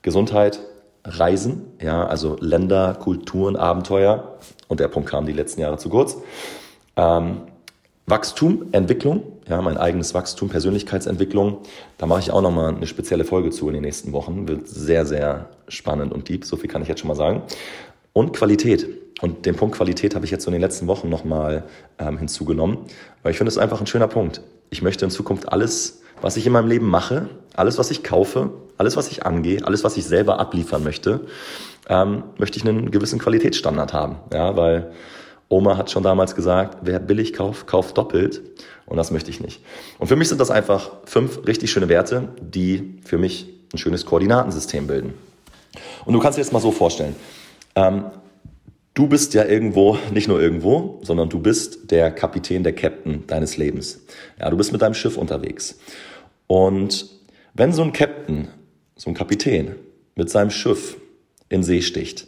Gesundheit, 0.02 0.60
Reisen, 1.04 1.62
ja, 1.80 2.06
also 2.06 2.36
Länder, 2.40 2.94
Kulturen, 2.94 3.54
Abenteuer. 3.54 4.36
Und 4.66 4.80
der 4.80 4.88
Punkt 4.88 5.08
kam 5.08 5.26
die 5.26 5.32
letzten 5.32 5.60
Jahre 5.60 5.78
zu 5.78 5.88
kurz. 5.88 6.18
Ähm, 6.96 7.42
Wachstum, 8.06 8.66
Entwicklung, 8.72 9.22
ja, 9.48 9.62
mein 9.62 9.76
eigenes 9.76 10.12
Wachstum, 10.12 10.48
Persönlichkeitsentwicklung. 10.48 11.58
Da 11.98 12.06
mache 12.06 12.18
ich 12.18 12.32
auch 12.32 12.42
nochmal 12.42 12.74
eine 12.74 12.88
spezielle 12.88 13.24
Folge 13.24 13.50
zu 13.50 13.68
in 13.68 13.74
den 13.74 13.84
nächsten 13.84 14.12
Wochen. 14.12 14.48
Wird 14.48 14.66
sehr, 14.66 15.06
sehr 15.06 15.48
spannend 15.68 16.12
und 16.12 16.28
deep. 16.28 16.44
So 16.44 16.56
viel 16.56 16.68
kann 16.68 16.82
ich 16.82 16.88
jetzt 16.88 16.98
schon 16.98 17.08
mal 17.08 17.14
sagen. 17.14 17.42
Und 18.12 18.32
Qualität. 18.32 18.88
Und 19.20 19.46
den 19.46 19.54
Punkt 19.54 19.76
Qualität 19.76 20.16
habe 20.16 20.24
ich 20.24 20.32
jetzt 20.32 20.42
so 20.44 20.48
in 20.50 20.54
den 20.54 20.62
letzten 20.62 20.88
Wochen 20.88 21.08
nochmal 21.08 21.62
ähm, 21.98 22.18
hinzugenommen, 22.18 22.78
weil 23.22 23.30
ich 23.30 23.38
finde 23.38 23.50
es 23.50 23.58
einfach 23.58 23.80
ein 23.80 23.86
schöner 23.86 24.08
Punkt. 24.08 24.42
Ich 24.70 24.82
möchte 24.82 25.04
in 25.04 25.10
Zukunft 25.10 25.52
alles, 25.52 26.02
was 26.20 26.36
ich 26.36 26.46
in 26.46 26.52
meinem 26.52 26.68
Leben 26.68 26.88
mache, 26.88 27.28
alles, 27.54 27.78
was 27.78 27.90
ich 27.90 28.02
kaufe, 28.02 28.50
alles, 28.78 28.96
was 28.96 29.10
ich 29.10 29.26
angehe, 29.26 29.64
alles, 29.64 29.84
was 29.84 29.96
ich 29.96 30.04
selber 30.04 30.38
abliefern 30.38 30.84
möchte, 30.84 31.20
ähm, 31.88 32.22
möchte 32.38 32.58
ich 32.58 32.66
einen 32.66 32.90
gewissen 32.90 33.18
Qualitätsstandard 33.18 33.92
haben. 33.92 34.16
Ja, 34.32 34.56
weil 34.56 34.92
Oma 35.48 35.76
hat 35.76 35.90
schon 35.90 36.04
damals 36.04 36.36
gesagt, 36.36 36.78
wer 36.82 37.00
billig 37.00 37.32
kauft, 37.32 37.66
kauft 37.66 37.98
doppelt. 37.98 38.40
Und 38.86 38.96
das 38.96 39.10
möchte 39.10 39.30
ich 39.30 39.40
nicht. 39.40 39.60
Und 39.98 40.06
für 40.06 40.16
mich 40.16 40.28
sind 40.28 40.40
das 40.40 40.50
einfach 40.50 40.90
fünf 41.04 41.46
richtig 41.46 41.70
schöne 41.70 41.88
Werte, 41.88 42.28
die 42.40 42.98
für 43.04 43.18
mich 43.18 43.48
ein 43.72 43.78
schönes 43.78 44.06
Koordinatensystem 44.06 44.86
bilden. 44.86 45.14
Und 46.04 46.14
du 46.14 46.20
kannst 46.20 46.38
dir 46.38 46.42
jetzt 46.42 46.52
mal 46.52 46.60
so 46.60 46.72
vorstellen, 46.72 47.14
ähm, 47.74 48.06
du 48.94 49.06
bist 49.06 49.34
ja 49.34 49.44
irgendwo, 49.44 49.98
nicht 50.12 50.28
nur 50.28 50.40
irgendwo, 50.40 51.00
sondern 51.02 51.28
du 51.28 51.38
bist 51.38 51.90
der 51.90 52.10
Kapitän, 52.10 52.62
der 52.62 52.74
Captain 52.74 53.26
deines 53.26 53.56
Lebens. 53.56 54.04
Ja, 54.38 54.50
du 54.50 54.56
bist 54.56 54.72
mit 54.72 54.82
deinem 54.82 54.94
Schiff 54.94 55.16
unterwegs. 55.16 55.78
Und 56.46 57.08
wenn 57.54 57.72
so 57.72 57.82
ein 57.82 57.92
Captain, 57.92 58.48
so 58.96 59.10
ein 59.10 59.14
Kapitän 59.14 59.76
mit 60.14 60.30
seinem 60.30 60.50
Schiff 60.50 60.96
in 61.48 61.62
See 61.62 61.82
sticht, 61.82 62.26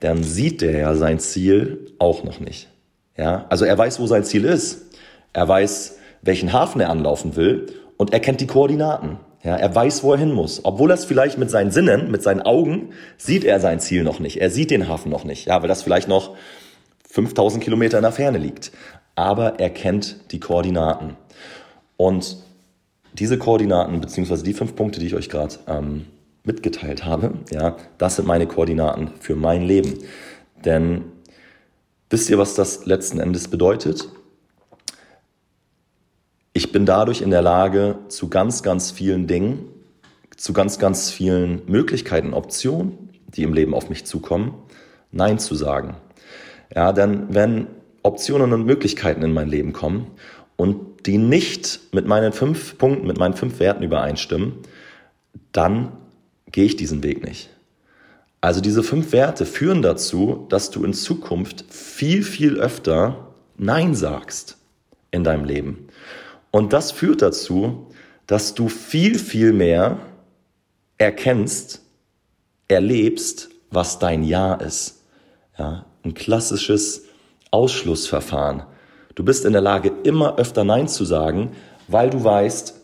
dann 0.00 0.22
sieht 0.22 0.60
der 0.60 0.78
ja 0.78 0.94
sein 0.94 1.18
Ziel 1.18 1.92
auch 1.98 2.24
noch 2.24 2.40
nicht. 2.40 2.68
Ja, 3.16 3.46
also 3.48 3.64
er 3.64 3.76
weiß, 3.76 3.98
wo 4.00 4.06
sein 4.06 4.24
Ziel 4.24 4.44
ist. 4.44 4.86
Er 5.32 5.48
weiß, 5.48 5.98
welchen 6.22 6.52
Hafen 6.52 6.80
er 6.80 6.90
anlaufen 6.90 7.36
will 7.36 7.66
und 7.96 8.12
er 8.12 8.20
kennt 8.20 8.40
die 8.40 8.46
Koordinaten. 8.46 9.18
Ja, 9.44 9.56
er 9.56 9.72
weiß, 9.72 10.02
wo 10.02 10.12
er 10.12 10.18
hin 10.18 10.32
muss. 10.32 10.64
Obwohl 10.64 10.90
er 10.90 10.94
es 10.94 11.04
vielleicht 11.04 11.38
mit 11.38 11.50
seinen 11.50 11.70
Sinnen, 11.70 12.10
mit 12.10 12.22
seinen 12.22 12.42
Augen, 12.42 12.90
sieht 13.16 13.44
er 13.44 13.60
sein 13.60 13.78
Ziel 13.78 14.02
noch 14.02 14.18
nicht. 14.18 14.40
Er 14.40 14.50
sieht 14.50 14.70
den 14.70 14.88
Hafen 14.88 15.10
noch 15.10 15.24
nicht. 15.24 15.46
Ja, 15.46 15.60
weil 15.60 15.68
das 15.68 15.82
vielleicht 15.82 16.08
noch 16.08 16.34
5000 17.08 17.62
Kilometer 17.62 17.98
in 17.98 18.02
der 18.02 18.12
Ferne 18.12 18.38
liegt. 18.38 18.72
Aber 19.14 19.60
er 19.60 19.70
kennt 19.70 20.32
die 20.32 20.40
Koordinaten. 20.40 21.16
Und 21.96 22.38
diese 23.12 23.38
Koordinaten, 23.38 24.00
beziehungsweise 24.00 24.44
die 24.44 24.54
fünf 24.54 24.74
Punkte, 24.74 25.00
die 25.00 25.06
ich 25.06 25.14
euch 25.14 25.28
gerade 25.28 25.54
ähm, 25.66 26.06
mitgeteilt 26.44 27.04
habe, 27.04 27.34
ja, 27.50 27.76
das 27.98 28.16
sind 28.16 28.26
meine 28.26 28.46
Koordinaten 28.46 29.12
für 29.20 29.36
mein 29.36 29.62
Leben. 29.62 29.94
Denn 30.64 31.04
wisst 32.10 32.28
ihr, 32.30 32.38
was 32.38 32.54
das 32.54 32.86
letzten 32.86 33.20
Endes 33.20 33.48
bedeutet? 33.48 34.08
Ich 36.52 36.72
bin 36.72 36.86
dadurch 36.86 37.20
in 37.20 37.30
der 37.30 37.42
Lage, 37.42 37.98
zu 38.08 38.28
ganz, 38.28 38.62
ganz 38.62 38.90
vielen 38.90 39.26
Dingen, 39.26 39.66
zu 40.36 40.52
ganz, 40.52 40.78
ganz 40.78 41.10
vielen 41.10 41.62
Möglichkeiten, 41.66 42.32
Optionen, 42.32 43.10
die 43.28 43.42
im 43.42 43.52
Leben 43.52 43.74
auf 43.74 43.88
mich 43.88 44.06
zukommen, 44.06 44.54
Nein 45.10 45.38
zu 45.38 45.54
sagen. 45.54 45.96
Ja, 46.74 46.92
denn 46.92 47.34
wenn 47.34 47.66
Optionen 48.02 48.52
und 48.52 48.64
Möglichkeiten 48.64 49.22
in 49.22 49.32
mein 49.32 49.48
Leben 49.48 49.72
kommen 49.72 50.06
und 50.56 51.06
die 51.06 51.18
nicht 51.18 51.80
mit 51.92 52.06
meinen 52.06 52.32
fünf 52.32 52.78
Punkten, 52.78 53.06
mit 53.06 53.18
meinen 53.18 53.34
fünf 53.34 53.60
Werten 53.60 53.82
übereinstimmen, 53.82 54.54
dann 55.52 55.92
gehe 56.50 56.64
ich 56.64 56.76
diesen 56.76 57.02
Weg 57.02 57.24
nicht. 57.24 57.50
Also 58.40 58.60
diese 58.60 58.82
fünf 58.82 59.12
Werte 59.12 59.46
führen 59.46 59.82
dazu, 59.82 60.46
dass 60.48 60.70
du 60.70 60.84
in 60.84 60.94
Zukunft 60.94 61.64
viel, 61.68 62.22
viel 62.22 62.58
öfter 62.58 63.34
Nein 63.56 63.94
sagst 63.94 64.56
in 65.10 65.24
deinem 65.24 65.44
Leben. 65.44 65.88
Und 66.50 66.72
das 66.72 66.92
führt 66.92 67.22
dazu, 67.22 67.86
dass 68.26 68.54
du 68.54 68.68
viel, 68.68 69.18
viel 69.18 69.52
mehr 69.52 69.98
erkennst, 70.98 71.82
erlebst, 72.68 73.48
was 73.70 73.98
dein 73.98 74.22
Ja 74.22 74.54
ist. 74.54 75.02
Ja, 75.58 75.86
ein 76.04 76.14
klassisches 76.14 77.04
Ausschlussverfahren. 77.50 78.62
Du 79.14 79.24
bist 79.24 79.44
in 79.44 79.52
der 79.52 79.62
Lage, 79.62 79.92
immer 80.04 80.38
öfter 80.38 80.64
Nein 80.64 80.88
zu 80.88 81.04
sagen, 81.04 81.50
weil 81.88 82.10
du 82.10 82.22
weißt, 82.22 82.74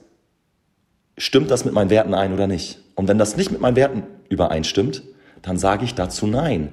stimmt 1.16 1.50
das 1.50 1.64
mit 1.64 1.74
meinen 1.74 1.90
Werten 1.90 2.14
ein 2.14 2.32
oder 2.32 2.46
nicht? 2.46 2.80
Und 2.96 3.08
wenn 3.08 3.18
das 3.18 3.36
nicht 3.36 3.50
mit 3.50 3.60
meinen 3.60 3.76
Werten 3.76 4.04
übereinstimmt, 4.28 5.02
dann 5.42 5.58
sage 5.58 5.84
ich 5.84 5.94
dazu 5.94 6.26
Nein. 6.26 6.72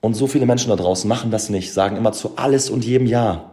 Und 0.00 0.14
so 0.14 0.26
viele 0.26 0.46
Menschen 0.46 0.70
da 0.70 0.76
draußen 0.76 1.08
machen 1.08 1.30
das 1.30 1.50
nicht, 1.50 1.72
sagen 1.72 1.96
immer 1.96 2.12
zu 2.12 2.32
alles 2.36 2.70
und 2.70 2.84
jedem 2.84 3.06
Ja. 3.06 3.52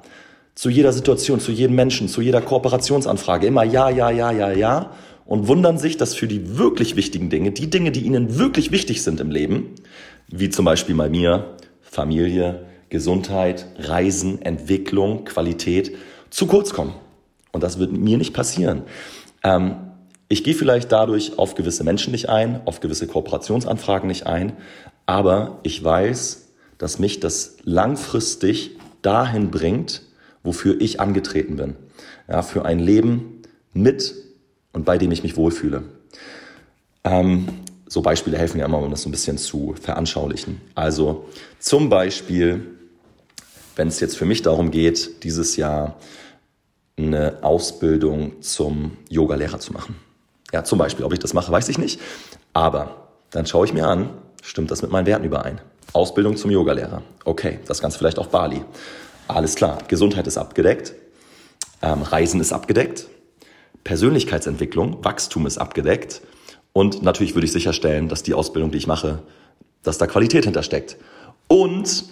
Zu 0.56 0.70
jeder 0.70 0.94
Situation, 0.94 1.40
zu 1.40 1.52
jedem 1.52 1.76
Menschen, 1.76 2.08
zu 2.08 2.22
jeder 2.22 2.42
Kooperationsanfrage 2.42 3.48
immer 3.48 3.64
Ja, 3.64 3.90
ja, 3.90 4.12
ja, 4.12 4.32
ja, 4.32 4.52
ja. 4.52 4.92
Und 5.26 5.48
wundern 5.48 5.78
sich, 5.78 5.98
dass 5.98 6.16
für 6.16 6.28
die 6.28 6.58
wirklich 6.58 6.96
wichtigen 6.96 7.30
Dinge, 7.30 7.52
die 7.52 7.70
Dinge, 7.70 7.92
die 7.92 8.02
ihnen 8.02 8.38
wirklich 8.38 8.72
wichtig 8.72 9.02
sind 9.04 9.20
im 9.20 9.32
Leben, 9.32 9.76
wie 10.28 10.50
zum 10.50 10.66
Beispiel 10.66 10.96
bei 10.96 11.10
mir, 11.10 11.56
Familie, 11.82 12.66
Gesundheit, 12.90 13.66
Reisen, 13.80 14.42
Entwicklung, 14.42 15.26
Qualität, 15.26 15.96
zu 16.30 16.46
kurz 16.46 16.74
kommen. 16.74 16.94
Und 17.52 17.64
das 17.64 17.80
wird 17.80 17.92
mir 17.92 18.18
nicht 18.18 18.34
passieren. 18.34 18.84
Ähm, 19.44 19.76
ich 20.28 20.44
gehe 20.44 20.54
vielleicht 20.54 20.92
dadurch 20.92 21.38
auf 21.38 21.56
gewisse 21.56 21.84
Menschen 21.84 22.12
nicht 22.12 22.30
ein, 22.30 22.62
auf 22.66 22.80
gewisse 22.80 23.08
Kooperationsanfragen 23.08 24.08
nicht 24.08 24.26
ein, 24.26 24.54
aber 25.06 25.60
ich 25.64 25.84
weiß, 25.84 26.50
dass 26.78 27.00
mich 27.00 27.20
das 27.20 27.58
langfristig 27.64 28.72
dahin 29.02 29.52
bringt, 29.52 30.02
wofür 30.44 30.80
ich 30.80 31.00
angetreten 31.00 31.56
bin. 31.56 31.76
Ja, 32.28 32.42
für 32.42 32.66
ein 32.66 32.80
Leben 32.80 33.42
mit 33.74 34.14
und 34.72 34.86
bei 34.86 34.98
dem 34.98 35.12
ich 35.12 35.24
mich 35.24 35.38
wohlfühle. 35.38 35.84
Ähm, 37.04 37.48
so 37.88 38.02
Beispiele 38.02 38.38
helfen 38.38 38.60
ja 38.60 38.66
immer, 38.66 38.80
um 38.80 38.90
das 38.90 39.04
so 39.04 39.10
ein 39.10 39.12
bisschen 39.12 39.38
zu 39.38 39.76
veranschaulichen. 39.80 40.62
Also 40.74 41.26
zum 41.60 41.90
Beispiel, 41.90 42.66
wenn 43.76 43.88
es 43.88 44.00
jetzt 44.00 44.18
für 44.18 44.26
mich 44.26 44.42
darum 44.42 44.72
geht, 44.72 45.24
dieses 45.24 45.58
Jahr 45.58 45.98
eine 46.98 47.38
Ausbildung 47.42 48.42
zum 48.42 48.98
Yogalehrer 49.10 49.60
zu 49.60 49.74
machen. 49.74 49.96
Ja, 50.52 50.64
zum 50.64 50.78
Beispiel, 50.78 51.06
ob 51.06 51.14
ich 51.14 51.20
das 51.20 51.34
mache, 51.34 51.52
weiß 51.52 51.70
ich 51.70 51.78
nicht. 51.78 52.00
Aber 52.54 53.08
dann 53.32 53.46
schaue 53.46 53.66
ich 53.66 53.74
mir 53.74 53.88
an, 53.88 54.10
stimmt 54.44 54.70
das 54.72 54.82
mit 54.82 54.92
meinen 54.92 55.06
Werten 55.06 55.26
überein? 55.26 55.60
Ausbildung 55.94 56.38
zum 56.38 56.52
Yogalehrer. 56.52 57.02
Okay, 57.26 57.60
das 57.68 57.82
Ganze 57.82 57.98
vielleicht 57.98 58.20
auf 58.20 58.30
Bali. 58.30 58.64
Alles 59.28 59.56
klar, 59.56 59.80
Gesundheit 59.88 60.28
ist 60.28 60.38
abgedeckt, 60.38 60.94
ähm, 61.82 62.02
Reisen 62.02 62.42
ist 62.42 62.52
abgedeckt. 62.52 63.08
Persönlichkeitsentwicklung, 63.84 65.04
Wachstum 65.04 65.46
ist 65.46 65.58
abgedeckt. 65.58 66.22
Und 66.72 67.04
natürlich 67.04 67.36
würde 67.36 67.46
ich 67.46 67.52
sicherstellen, 67.52 68.10
dass 68.10 68.24
die 68.24 68.34
Ausbildung, 68.34 68.72
die 68.72 68.78
ich 68.78 68.88
mache, 68.88 69.20
dass 69.84 69.98
da 69.98 70.08
Qualität 70.08 70.46
hintersteckt. 70.46 70.98
Und 71.48 72.06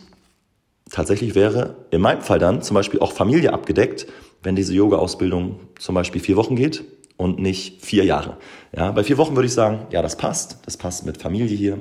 tatsächlich 0.92 1.36
wäre 1.36 1.76
in 1.90 2.02
meinem 2.02 2.22
Fall 2.22 2.40
dann 2.40 2.62
zum 2.62 2.76
Beispiel 2.76 3.00
auch 3.00 3.14
Familie 3.14 3.54
abgedeckt, 3.54 4.08
wenn 4.44 4.56
diese 4.56 4.74
Yoga-Ausbildung 4.74 5.60
zum 5.80 5.96
Beispiel 5.96 6.22
vier 6.22 6.36
Wochen 6.36 6.56
geht 6.56 6.84
und 7.18 7.40
nicht 7.40 7.84
vier 7.84 8.04
Jahre. 8.04 8.38
Ja, 8.76 8.92
bei 8.92 9.04
vier 9.04 9.18
Wochen 9.18 9.36
würde 9.36 9.48
ich 9.48 9.54
sagen, 9.54 9.88
ja, 9.92 10.02
das 10.02 10.18
passt. 10.18 10.58
Das 10.66 10.78
passt 10.78 11.06
mit 11.06 11.22
Familie 11.22 11.56
hier. 11.56 11.80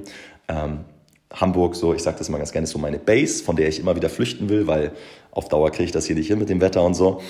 Ähm, 0.48 0.84
Hamburg, 1.32 1.76
so, 1.76 1.94
ich 1.94 2.02
sage 2.02 2.18
das 2.18 2.28
mal 2.28 2.38
ganz 2.38 2.50
gerne, 2.50 2.64
ist 2.64 2.70
so 2.70 2.78
meine 2.78 2.98
Base, 2.98 3.44
von 3.44 3.54
der 3.54 3.68
ich 3.68 3.78
immer 3.78 3.94
wieder 3.94 4.08
flüchten 4.08 4.48
will, 4.48 4.66
weil 4.66 4.92
auf 5.30 5.48
Dauer 5.48 5.70
kriege 5.70 5.84
ich 5.84 5.92
das 5.92 6.06
hier 6.06 6.16
nicht 6.16 6.26
hin 6.26 6.38
mit 6.38 6.48
dem 6.48 6.60
Wetter 6.60 6.82
und 6.82 6.94
so. 6.94 7.20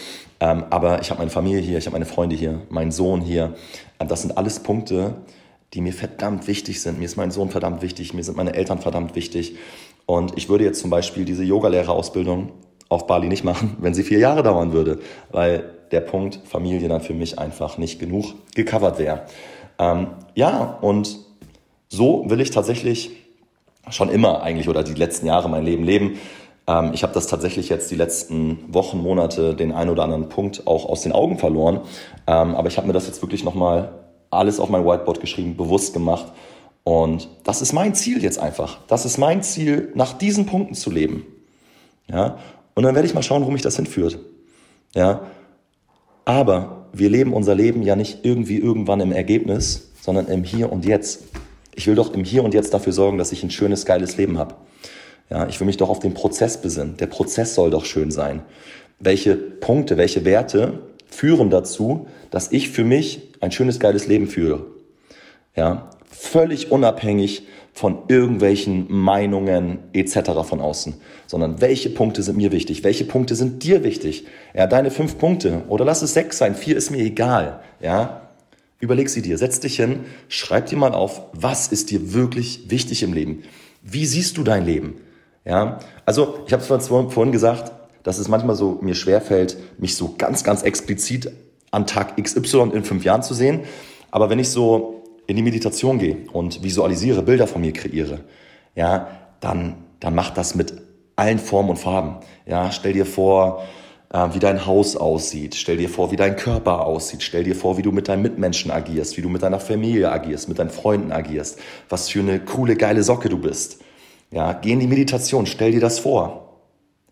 Ähm, 0.40 0.64
aber 0.70 1.02
ich 1.02 1.10
habe 1.10 1.18
meine 1.18 1.30
Familie 1.30 1.60
hier, 1.60 1.78
ich 1.78 1.86
habe 1.86 1.94
meine 1.94 2.06
Freunde 2.06 2.34
hier, 2.34 2.62
meinen 2.70 2.92
Sohn 2.92 3.20
hier. 3.20 3.54
Ähm, 3.98 4.08
das 4.08 4.22
sind 4.22 4.38
alles 4.38 4.60
Punkte, 4.60 5.16
die 5.74 5.82
mir 5.82 5.92
verdammt 5.92 6.48
wichtig 6.48 6.80
sind. 6.80 6.98
Mir 6.98 7.04
ist 7.04 7.16
mein 7.16 7.30
Sohn 7.30 7.50
verdammt 7.50 7.82
wichtig, 7.82 8.14
mir 8.14 8.24
sind 8.24 8.36
meine 8.36 8.54
Eltern 8.54 8.78
verdammt 8.78 9.14
wichtig. 9.14 9.56
Und 10.06 10.36
ich 10.36 10.48
würde 10.48 10.64
jetzt 10.64 10.80
zum 10.80 10.90
Beispiel 10.90 11.26
diese 11.26 11.44
Yogalehrerausbildung 11.44 12.52
auf 12.88 13.06
Bali 13.06 13.28
nicht 13.28 13.44
machen, 13.44 13.76
wenn 13.80 13.92
sie 13.92 14.02
vier 14.02 14.18
Jahre 14.18 14.42
dauern 14.42 14.72
würde, 14.72 14.98
weil 15.30 15.64
der 15.92 16.00
Punkt 16.00 16.40
Familie 16.44 16.88
dann 16.88 17.02
für 17.02 17.14
mich 17.14 17.38
einfach 17.38 17.76
nicht 17.76 18.00
genug 18.00 18.34
gecovert 18.54 18.98
wäre. 18.98 19.26
Ähm, 19.78 20.08
ja, 20.34 20.78
und 20.80 21.18
so 21.88 22.24
will 22.28 22.40
ich 22.40 22.50
tatsächlich 22.50 23.10
schon 23.88 24.08
immer 24.08 24.42
eigentlich 24.42 24.68
oder 24.68 24.82
die 24.82 24.94
letzten 24.94 25.26
Jahre 25.26 25.48
mein 25.48 25.64
Leben 25.64 25.84
leben. 25.84 26.18
Ähm, 26.66 26.90
ich 26.92 27.02
habe 27.02 27.12
das 27.12 27.26
tatsächlich 27.26 27.68
jetzt 27.68 27.90
die 27.90 27.96
letzten 27.96 28.72
Wochen, 28.72 28.98
Monate 28.98 29.54
den 29.54 29.72
einen 29.72 29.90
oder 29.90 30.04
anderen 30.04 30.28
Punkt 30.28 30.66
auch 30.66 30.86
aus 30.86 31.02
den 31.02 31.12
Augen 31.12 31.38
verloren. 31.38 31.80
Ähm, 32.26 32.54
aber 32.54 32.68
ich 32.68 32.76
habe 32.76 32.86
mir 32.86 32.92
das 32.92 33.06
jetzt 33.06 33.22
wirklich 33.22 33.44
nochmal 33.44 33.92
alles 34.30 34.60
auf 34.60 34.68
mein 34.68 34.84
Whiteboard 34.84 35.20
geschrieben, 35.20 35.56
bewusst 35.56 35.92
gemacht. 35.92 36.26
Und 36.84 37.28
das 37.44 37.62
ist 37.62 37.72
mein 37.72 37.94
Ziel 37.94 38.22
jetzt 38.22 38.38
einfach. 38.38 38.78
Das 38.86 39.04
ist 39.04 39.18
mein 39.18 39.42
Ziel, 39.42 39.90
nach 39.94 40.12
diesen 40.12 40.46
Punkten 40.46 40.74
zu 40.74 40.90
leben. 40.90 41.26
Ja? 42.08 42.38
Und 42.74 42.84
dann 42.84 42.94
werde 42.94 43.06
ich 43.06 43.14
mal 43.14 43.22
schauen, 43.22 43.44
wo 43.44 43.50
mich 43.50 43.62
das 43.62 43.76
hinführt. 43.76 44.18
Ja? 44.94 45.22
Aber 46.24 46.86
wir 46.92 47.10
leben 47.10 47.32
unser 47.32 47.54
Leben 47.54 47.82
ja 47.82 47.96
nicht 47.96 48.24
irgendwie 48.24 48.58
irgendwann 48.58 49.00
im 49.00 49.12
Ergebnis, 49.12 49.90
sondern 50.00 50.28
im 50.28 50.44
Hier 50.44 50.72
und 50.72 50.84
Jetzt. 50.84 51.24
Ich 51.74 51.86
will 51.86 51.94
doch 51.94 52.12
im 52.14 52.24
Hier 52.24 52.44
und 52.44 52.54
Jetzt 52.54 52.74
dafür 52.74 52.92
sorgen, 52.92 53.18
dass 53.18 53.32
ich 53.32 53.42
ein 53.42 53.50
schönes, 53.50 53.86
geiles 53.86 54.16
Leben 54.16 54.38
habe. 54.38 54.54
Ja, 55.30 55.46
ich 55.46 55.60
will 55.60 55.66
mich 55.66 55.76
doch 55.76 55.88
auf 55.88 56.00
den 56.00 56.14
Prozess 56.14 56.60
besinnen. 56.60 56.96
Der 56.96 57.06
Prozess 57.06 57.54
soll 57.54 57.70
doch 57.70 57.84
schön 57.84 58.10
sein. 58.10 58.42
Welche 58.98 59.36
Punkte, 59.36 59.96
welche 59.96 60.24
Werte 60.24 60.80
führen 61.08 61.50
dazu, 61.50 62.08
dass 62.30 62.52
ich 62.52 62.70
für 62.70 62.84
mich 62.84 63.30
ein 63.40 63.52
schönes, 63.52 63.78
geiles 63.78 64.06
Leben 64.06 64.26
führe? 64.26 64.66
Ja, 65.54 65.90
völlig 66.10 66.70
unabhängig 66.70 67.46
von 67.72 67.98
irgendwelchen 68.08 68.86
Meinungen 68.88 69.78
etc. 69.92 70.32
von 70.44 70.60
außen, 70.60 70.94
sondern 71.26 71.60
welche 71.60 71.88
Punkte 71.90 72.22
sind 72.22 72.36
mir 72.36 72.52
wichtig, 72.52 72.84
welche 72.84 73.04
Punkte 73.04 73.34
sind 73.34 73.62
dir 73.62 73.84
wichtig? 73.84 74.26
Ja, 74.54 74.66
deine 74.66 74.90
fünf 74.90 75.18
Punkte 75.18 75.62
oder 75.68 75.84
lass 75.84 76.02
es 76.02 76.12
sechs 76.12 76.38
sein, 76.38 76.54
vier 76.54 76.76
ist 76.76 76.90
mir 76.90 76.98
egal. 76.98 77.60
Ja, 77.80 78.29
überleg 78.80 79.08
sie 79.08 79.22
dir, 79.22 79.38
setz 79.38 79.60
dich 79.60 79.76
hin, 79.76 80.00
schreib 80.28 80.66
dir 80.66 80.78
mal 80.78 80.92
auf, 80.92 81.22
was 81.32 81.68
ist 81.68 81.90
dir 81.90 82.12
wirklich 82.12 82.70
wichtig 82.70 83.02
im 83.02 83.12
Leben? 83.12 83.42
Wie 83.82 84.06
siehst 84.06 84.36
du 84.36 84.42
dein 84.42 84.64
Leben? 84.64 84.94
Ja, 85.44 85.78
also 86.04 86.40
ich 86.46 86.52
habe 86.52 86.62
es 86.62 86.88
vorhin 86.88 87.32
gesagt, 87.32 87.72
dass 88.02 88.18
es 88.18 88.28
manchmal 88.28 88.56
so 88.56 88.78
mir 88.82 88.94
schwerfällt, 88.94 89.56
mich 89.78 89.94
so 89.94 90.14
ganz, 90.16 90.44
ganz 90.44 90.62
explizit 90.62 91.30
an 91.70 91.86
Tag 91.86 92.22
XY 92.22 92.70
in 92.72 92.84
fünf 92.84 93.04
Jahren 93.04 93.22
zu 93.22 93.34
sehen. 93.34 93.60
Aber 94.10 94.30
wenn 94.30 94.38
ich 94.38 94.50
so 94.50 95.04
in 95.26 95.36
die 95.36 95.42
Meditation 95.42 95.98
gehe 95.98 96.16
und 96.32 96.62
visualisiere, 96.62 97.22
Bilder 97.22 97.46
von 97.46 97.60
mir 97.60 97.72
kreiere, 97.72 98.20
ja, 98.74 99.08
dann, 99.40 99.76
dann 100.00 100.14
macht 100.14 100.36
das 100.36 100.54
mit 100.54 100.74
allen 101.16 101.38
Formen 101.38 101.70
und 101.70 101.76
Farben. 101.76 102.16
Ja, 102.46 102.72
stell 102.72 102.94
dir 102.94 103.06
vor, 103.06 103.62
wie 104.10 104.40
dein 104.40 104.66
Haus 104.66 104.96
aussieht. 104.96 105.54
Stell 105.54 105.76
dir 105.76 105.88
vor, 105.88 106.10
wie 106.10 106.16
dein 106.16 106.34
Körper 106.34 106.84
aussieht. 106.84 107.22
Stell 107.22 107.44
dir 107.44 107.54
vor, 107.54 107.78
wie 107.78 107.82
du 107.82 107.92
mit 107.92 108.08
deinen 108.08 108.22
Mitmenschen 108.22 108.70
agierst, 108.70 109.16
wie 109.16 109.22
du 109.22 109.28
mit 109.28 109.42
deiner 109.42 109.60
Familie 109.60 110.10
agierst, 110.10 110.48
mit 110.48 110.58
deinen 110.58 110.70
Freunden 110.70 111.12
agierst. 111.12 111.60
Was 111.88 112.08
für 112.08 112.20
eine 112.20 112.40
coole, 112.40 112.74
geile 112.74 113.04
Socke 113.04 113.28
du 113.28 113.38
bist. 113.38 113.80
Ja, 114.32 114.52
geh 114.52 114.72
in 114.72 114.80
die 114.80 114.88
Meditation, 114.88 115.46
stell 115.46 115.72
dir 115.72 115.80
das 115.80 116.00
vor. 116.00 116.58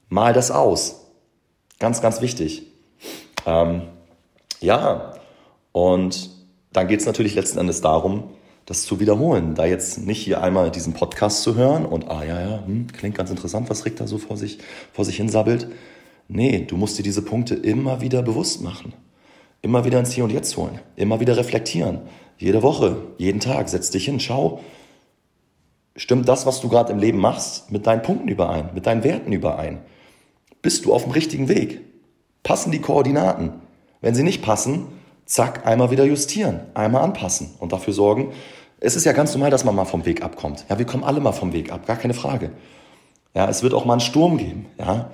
Mal 0.08 0.32
das 0.32 0.50
aus. 0.50 1.06
Ganz, 1.78 2.00
ganz 2.00 2.20
wichtig. 2.20 2.66
Ähm, 3.46 3.82
ja, 4.60 5.14
und 5.70 6.30
dann 6.72 6.88
geht 6.88 7.00
es 7.00 7.06
natürlich 7.06 7.34
letzten 7.36 7.58
Endes 7.58 7.80
darum, 7.80 8.24
das 8.66 8.82
zu 8.82 8.98
wiederholen. 8.98 9.54
Da 9.54 9.66
jetzt 9.66 9.98
nicht 9.98 10.20
hier 10.20 10.42
einmal 10.42 10.72
diesen 10.72 10.94
Podcast 10.94 11.42
zu 11.42 11.54
hören 11.54 11.86
und, 11.86 12.10
ah 12.10 12.24
ja, 12.24 12.40
ja, 12.40 12.62
hm, 12.66 12.88
klingt 12.92 13.16
ganz 13.16 13.30
interessant, 13.30 13.70
was 13.70 13.84
Rick 13.84 13.96
da 13.96 14.06
so 14.08 14.18
vor 14.18 14.36
sich, 14.36 14.58
vor 14.92 15.04
sich 15.04 15.16
hin 15.16 15.28
sabbelt. 15.28 15.68
Nee, 16.28 16.64
du 16.66 16.76
musst 16.76 16.98
dir 16.98 17.02
diese 17.02 17.22
Punkte 17.22 17.54
immer 17.54 18.00
wieder 18.00 18.22
bewusst 18.22 18.62
machen. 18.62 18.92
Immer 19.62 19.84
wieder 19.84 19.98
ins 19.98 20.12
Hier 20.12 20.24
und 20.24 20.30
Jetzt 20.30 20.56
holen. 20.56 20.78
Immer 20.94 21.20
wieder 21.20 21.36
reflektieren. 21.36 22.00
Jede 22.36 22.62
Woche, 22.62 22.98
jeden 23.16 23.40
Tag, 23.40 23.68
setz 23.68 23.90
dich 23.90 24.04
hin, 24.04 24.20
schau, 24.20 24.60
Stimmt 25.98 26.28
das, 26.28 26.46
was 26.46 26.60
du 26.60 26.68
gerade 26.68 26.92
im 26.92 27.00
Leben 27.00 27.18
machst, 27.18 27.72
mit 27.72 27.88
deinen 27.88 28.02
Punkten 28.02 28.28
überein, 28.28 28.70
mit 28.72 28.86
deinen 28.86 29.02
Werten 29.02 29.32
überein? 29.32 29.80
Bist 30.62 30.84
du 30.84 30.94
auf 30.94 31.02
dem 31.02 31.10
richtigen 31.10 31.48
Weg? 31.48 31.80
Passen 32.44 32.70
die 32.70 32.80
Koordinaten? 32.80 33.54
Wenn 34.00 34.14
sie 34.14 34.22
nicht 34.22 34.40
passen, 34.40 34.86
zack, 35.26 35.66
einmal 35.66 35.90
wieder 35.90 36.04
justieren, 36.04 36.60
einmal 36.74 37.02
anpassen 37.02 37.50
und 37.58 37.72
dafür 37.72 37.92
sorgen. 37.92 38.30
Es 38.78 38.94
ist 38.94 39.06
ja 39.06 39.12
ganz 39.12 39.34
normal, 39.34 39.50
dass 39.50 39.64
man 39.64 39.74
mal 39.74 39.86
vom 39.86 40.06
Weg 40.06 40.22
abkommt. 40.22 40.64
Ja, 40.68 40.78
wir 40.78 40.86
kommen 40.86 41.02
alle 41.02 41.18
mal 41.18 41.32
vom 41.32 41.52
Weg 41.52 41.72
ab, 41.72 41.84
gar 41.84 41.96
keine 41.96 42.14
Frage. 42.14 42.52
Ja, 43.34 43.48
es 43.48 43.64
wird 43.64 43.74
auch 43.74 43.84
mal 43.84 43.94
einen 43.94 44.00
Sturm 44.00 44.38
geben. 44.38 44.66
Ja, 44.78 45.10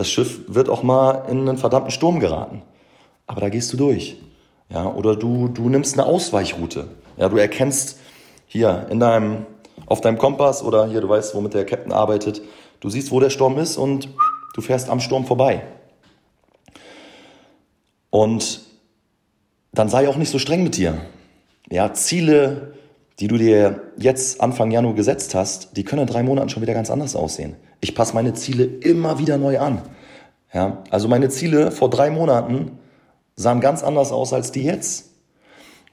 das 0.00 0.10
Schiff 0.10 0.40
wird 0.46 0.70
auch 0.70 0.82
mal 0.82 1.26
in 1.28 1.46
einen 1.46 1.58
verdammten 1.58 1.90
Sturm 1.90 2.20
geraten. 2.20 2.62
Aber 3.26 3.42
da 3.42 3.50
gehst 3.50 3.70
du 3.70 3.76
durch. 3.76 4.16
Ja, 4.70 4.86
oder 4.86 5.14
du, 5.14 5.48
du 5.48 5.68
nimmst 5.68 5.92
eine 5.98 6.06
Ausweichroute. 6.06 6.88
Ja, 7.18 7.28
du 7.28 7.36
erkennst 7.36 7.98
hier 8.46 8.86
in 8.88 8.98
deinem 8.98 9.44
auf 9.84 10.00
deinem 10.00 10.16
Kompass 10.16 10.62
oder 10.62 10.86
hier, 10.86 11.02
du 11.02 11.08
weißt, 11.10 11.34
womit 11.34 11.52
der 11.52 11.66
Captain 11.66 11.92
arbeitet. 11.92 12.40
Du 12.80 12.88
siehst, 12.88 13.10
wo 13.10 13.20
der 13.20 13.28
Sturm 13.28 13.58
ist 13.58 13.76
und 13.76 14.08
du 14.54 14.62
fährst 14.62 14.88
am 14.88 15.00
Sturm 15.00 15.26
vorbei. 15.26 15.64
Und 18.08 18.62
dann 19.72 19.90
sei 19.90 20.08
auch 20.08 20.16
nicht 20.16 20.30
so 20.30 20.38
streng 20.38 20.62
mit 20.62 20.78
dir. 20.78 20.96
Ja, 21.70 21.92
Ziele, 21.92 22.72
die 23.18 23.28
du 23.28 23.36
dir 23.36 23.82
jetzt 23.98 24.40
Anfang 24.40 24.70
Januar 24.70 24.94
gesetzt 24.94 25.34
hast, 25.34 25.76
die 25.76 25.84
können 25.84 26.02
in 26.02 26.08
drei 26.08 26.22
Monaten 26.22 26.48
schon 26.48 26.62
wieder 26.62 26.72
ganz 26.72 26.90
anders 26.90 27.14
aussehen. 27.14 27.56
Ich 27.80 27.94
passe 27.94 28.14
meine 28.14 28.34
Ziele 28.34 28.64
immer 28.64 29.18
wieder 29.18 29.38
neu 29.38 29.58
an. 29.58 29.82
Ja, 30.52 30.82
also 30.90 31.08
meine 31.08 31.28
Ziele 31.28 31.70
vor 31.70 31.90
drei 31.90 32.10
Monaten 32.10 32.78
sahen 33.36 33.60
ganz 33.60 33.82
anders 33.82 34.12
aus 34.12 34.32
als 34.32 34.52
die 34.52 34.64
jetzt. 34.64 35.10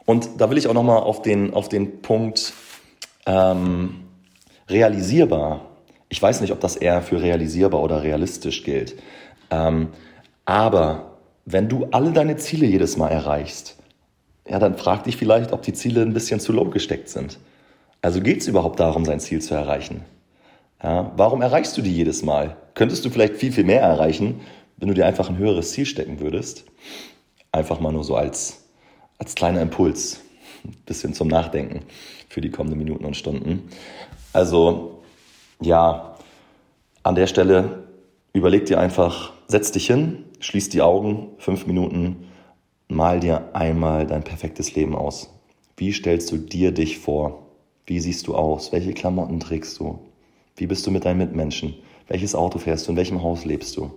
Und 0.06 0.30
da 0.38 0.50
will 0.50 0.58
ich 0.58 0.68
auch 0.68 0.74
nochmal 0.74 1.02
auf 1.02 1.22
den, 1.22 1.54
auf 1.54 1.70
den 1.70 2.02
Punkt 2.02 2.54
ähm, 3.26 4.06
realisierbar. 4.70 5.62
Ich 6.10 6.22
weiß 6.22 6.42
nicht, 6.42 6.52
ob 6.52 6.60
das 6.60 6.76
eher 6.76 7.02
für 7.02 7.22
realisierbar 7.22 7.82
oder 7.82 8.04
realistisch 8.04 8.64
gilt. 8.64 8.96
Ähm, 9.52 9.90
aber 10.46 11.18
wenn 11.46 11.70
du 11.70 11.88
alle 11.92 12.12
deine 12.12 12.38
Ziele 12.38 12.66
jedes 12.66 12.98
Mal 12.98 13.10
erreichst, 13.10 13.78
ja, 14.50 14.60
dann 14.60 14.78
frag 14.78 15.04
dich 15.04 15.18
vielleicht, 15.18 15.52
ob 15.52 15.62
die 15.62 15.74
Ziele 15.74 16.02
ein 16.02 16.14
bisschen 16.14 16.40
zu 16.40 16.54
low 16.54 16.66
gesteckt 16.66 17.10
sind. 17.10 17.38
Also 18.02 18.22
geht 18.22 18.42
es 18.42 18.48
überhaupt 18.48 18.80
darum, 18.80 19.04
sein 19.04 19.20
Ziel 19.20 19.42
zu 19.42 19.54
erreichen? 19.54 20.06
Ja, 20.82 21.12
warum 21.16 21.42
erreichst 21.42 21.76
du 21.78 21.82
die 21.82 21.94
jedes 21.94 22.24
Mal? 22.24 22.56
Könntest 22.76 23.04
du 23.04 23.10
vielleicht 23.10 23.38
viel, 23.38 23.52
viel 23.52 23.64
mehr 23.64 23.82
erreichen, 23.82 24.42
wenn 24.78 24.88
du 24.88 24.94
dir 24.94 25.08
einfach 25.08 25.30
ein 25.30 25.38
höheres 25.38 25.72
Ziel 25.72 25.86
stecken 25.86 26.20
würdest? 26.20 26.66
Einfach 27.52 27.80
mal 27.80 27.92
nur 27.92 28.04
so 28.04 28.16
als, 28.16 28.66
als 29.18 29.34
kleiner 29.34 29.62
Impuls, 29.62 30.22
ein 30.64 30.76
bisschen 30.86 31.14
zum 31.14 31.28
Nachdenken 31.30 31.82
für 32.30 32.42
die 32.42 32.52
kommenden 32.52 32.78
Minuten 32.78 33.06
und 33.06 33.18
Stunden. 33.18 33.70
Also 34.34 35.02
ja, 35.60 36.16
an 37.02 37.16
der 37.16 37.26
Stelle 37.26 37.84
überleg 38.34 38.66
dir 38.66 38.80
einfach, 38.80 39.34
setz 39.48 39.72
dich 39.72 39.88
hin, 39.88 40.26
schließ 40.40 40.70
die 40.70 40.84
Augen, 40.84 41.30
fünf 41.40 41.66
Minuten, 41.66 42.28
mal 42.88 43.20
dir 43.20 43.56
einmal 43.56 44.06
dein 44.06 44.24
perfektes 44.24 44.76
Leben 44.76 44.96
aus. 44.96 45.34
Wie 45.76 45.92
stellst 45.92 46.32
du 46.32 46.38
dir 46.38 46.72
dich 46.72 47.00
vor? 47.00 47.48
Wie 47.88 48.00
siehst 48.00 48.28
du 48.28 48.36
aus? 48.36 48.72
Welche 48.72 48.94
Klamotten 48.94 49.40
trägst 49.40 49.80
du? 49.80 50.07
Wie 50.58 50.68
bist 50.68 50.86
du 50.88 50.92
mit 50.92 51.06
deinen 51.06 51.20
Mitmenschen? 51.20 51.76
Welches 52.08 52.36
Auto 52.36 52.58
fährst 52.58 52.88
du? 52.88 52.92
In 52.92 52.98
welchem 52.98 53.22
Haus 53.22 53.46
lebst 53.46 53.78
du? 53.78 53.92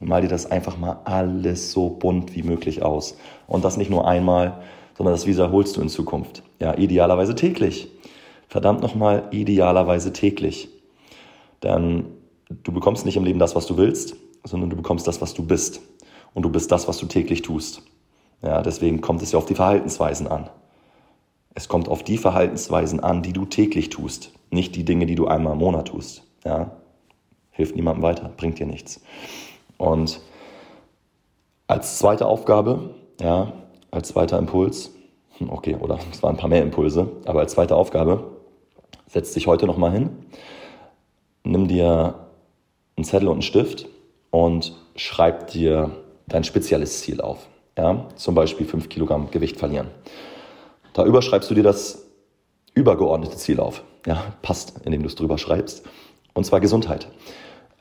mal 0.00 0.22
dir 0.22 0.28
das 0.28 0.50
einfach 0.50 0.78
mal 0.78 1.00
alles 1.04 1.72
so 1.72 1.90
bunt 1.90 2.34
wie 2.34 2.42
möglich 2.42 2.82
aus. 2.82 3.16
Und 3.46 3.64
das 3.64 3.76
nicht 3.76 3.90
nur 3.90 4.06
einmal, 4.06 4.62
sondern 4.96 5.12
das 5.12 5.26
wiederholst 5.26 5.76
du 5.76 5.80
in 5.80 5.88
Zukunft. 5.88 6.42
Ja, 6.60 6.76
idealerweise 6.78 7.34
täglich. 7.34 7.88
Verdammt 8.48 8.80
nochmal, 8.80 9.28
idealerweise 9.32 10.12
täglich. 10.12 10.68
Denn 11.62 12.04
du 12.48 12.72
bekommst 12.72 13.04
nicht 13.04 13.16
im 13.16 13.24
Leben 13.24 13.38
das, 13.38 13.56
was 13.56 13.66
du 13.66 13.76
willst, 13.76 14.16
sondern 14.44 14.70
du 14.70 14.76
bekommst 14.76 15.06
das, 15.06 15.20
was 15.20 15.34
du 15.34 15.44
bist. 15.44 15.82
Und 16.32 16.42
du 16.44 16.50
bist 16.50 16.70
das, 16.70 16.88
was 16.88 16.98
du 16.98 17.06
täglich 17.06 17.42
tust. 17.42 17.82
Ja, 18.42 18.62
deswegen 18.62 19.00
kommt 19.00 19.22
es 19.22 19.32
ja 19.32 19.38
auf 19.38 19.46
die 19.46 19.56
Verhaltensweisen 19.56 20.28
an. 20.28 20.48
Es 21.54 21.68
kommt 21.68 21.88
auf 21.88 22.04
die 22.04 22.18
Verhaltensweisen 22.18 23.00
an, 23.00 23.22
die 23.22 23.32
du 23.32 23.44
täglich 23.44 23.88
tust, 23.88 24.32
nicht 24.50 24.76
die 24.76 24.84
Dinge, 24.84 25.06
die 25.06 25.14
du 25.14 25.26
einmal 25.26 25.54
im 25.54 25.58
Monat 25.58 25.88
tust. 25.88 26.24
Ja, 26.44 26.72
hilft 27.50 27.76
niemandem 27.76 28.02
weiter, 28.02 28.30
bringt 28.36 28.58
dir 28.58 28.66
nichts. 28.66 29.00
Und 29.76 30.20
als 31.66 31.98
zweite 31.98 32.26
Aufgabe, 32.26 32.94
ja, 33.20 33.52
als 33.90 34.08
zweiter 34.08 34.38
Impuls, 34.38 34.92
hm, 35.38 35.50
okay, 35.50 35.76
oder 35.80 35.98
es 36.12 36.22
waren 36.22 36.34
ein 36.34 36.38
paar 36.38 36.50
mehr 36.50 36.62
Impulse, 36.62 37.10
aber 37.24 37.40
als 37.40 37.52
zweite 37.52 37.76
Aufgabe, 37.76 38.24
setz 39.06 39.32
dich 39.32 39.46
heute 39.46 39.66
nochmal 39.66 39.92
hin, 39.92 40.10
nimm 41.44 41.68
dir 41.68 42.26
einen 42.96 43.04
Zettel 43.04 43.28
und 43.28 43.34
einen 43.34 43.42
Stift 43.42 43.88
und 44.30 44.76
schreib 44.96 45.48
dir 45.48 45.90
dein 46.26 46.44
spezielles 46.44 47.00
Ziel 47.00 47.20
auf. 47.20 47.46
Ja, 47.76 48.08
zum 48.16 48.34
Beispiel 48.34 48.66
5 48.66 48.88
Kilogramm 48.88 49.30
Gewicht 49.30 49.56
verlieren. 49.56 49.88
Da 50.94 51.04
überschreibst 51.04 51.48
du 51.48 51.54
dir 51.54 51.62
das 51.62 52.07
übergeordnete 52.78 53.36
Ziel 53.36 53.60
auf. 53.60 53.82
Ja, 54.06 54.22
passt, 54.42 54.74
indem 54.84 55.02
du 55.02 55.08
es 55.08 55.14
drüber 55.14 55.38
schreibst. 55.38 55.84
Und 56.34 56.44
zwar 56.44 56.60
Gesundheit. 56.60 57.08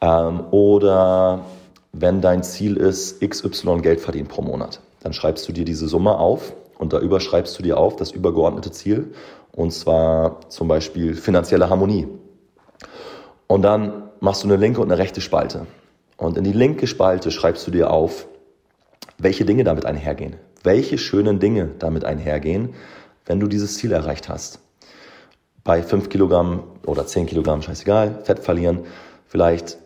Ähm, 0.02 0.46
oder 0.52 1.46
wenn 1.94 2.22
dein 2.22 2.44
Ziel 2.44 2.78
ist, 2.78 3.22
XY 3.22 3.82
Geld 3.82 4.02
verdienen 4.02 4.28
pro 4.28 4.42
Monat, 4.42 4.82
dann 5.02 5.14
schreibst 5.14 5.48
du 5.48 5.54
dir 5.54 5.66
diese 5.66 5.88
Summe 5.88 6.18
auf 6.18 6.54
und 6.78 6.94
da 6.94 7.00
überschreibst 7.00 7.58
du 7.58 7.64
dir 7.64 7.78
auf 7.78 7.96
das 7.96 8.12
übergeordnete 8.12 8.72
Ziel. 8.72 9.14
Und 9.52 9.72
zwar 9.72 10.42
zum 10.50 10.68
Beispiel 10.68 11.16
finanzielle 11.16 11.70
Harmonie. 11.70 12.08
Und 13.48 13.62
dann 13.64 14.10
machst 14.20 14.44
du 14.44 14.48
eine 14.48 14.58
linke 14.58 14.82
und 14.82 14.92
eine 14.92 15.00
rechte 15.00 15.22
Spalte. 15.22 15.66
Und 16.18 16.38
in 16.38 16.44
die 16.44 16.54
linke 16.54 16.88
Spalte 16.88 17.32
schreibst 17.32 17.66
du 17.66 17.72
dir 17.72 17.92
auf, 17.92 18.28
welche 19.18 19.46
Dinge 19.46 19.64
damit 19.64 19.86
einhergehen. 19.86 20.36
Welche 20.64 20.98
schönen 20.98 21.40
Dinge 21.40 21.70
damit 21.80 22.06
einhergehen, 22.06 22.74
wenn 23.26 23.40
du 23.40 23.48
dieses 23.48 23.78
Ziel 23.78 23.92
erreicht 23.92 24.30
hast. 24.30 24.60
Bei 25.68 25.84
5 25.84 26.08
Kilogramm 26.08 26.64
oder 26.86 27.06
10 27.06 27.26
Kilogramm, 27.26 27.62
scheißegal, 27.62 28.22
Fett 28.24 28.40
verlieren, 28.40 28.86
vielleicht, 29.28 29.78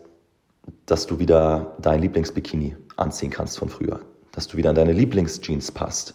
dass 0.86 1.08
du 1.08 1.18
wieder 1.18 1.74
dein 1.80 2.00
Lieblingsbikini 2.00 2.76
anziehen 2.96 3.32
kannst 3.32 3.58
von 3.58 3.68
früher, 3.68 3.98
dass 4.30 4.46
du 4.46 4.56
wieder 4.56 4.70
in 4.70 4.76
deine 4.76 4.92
Lieblingsjeans 4.92 5.72
passt, 5.72 6.14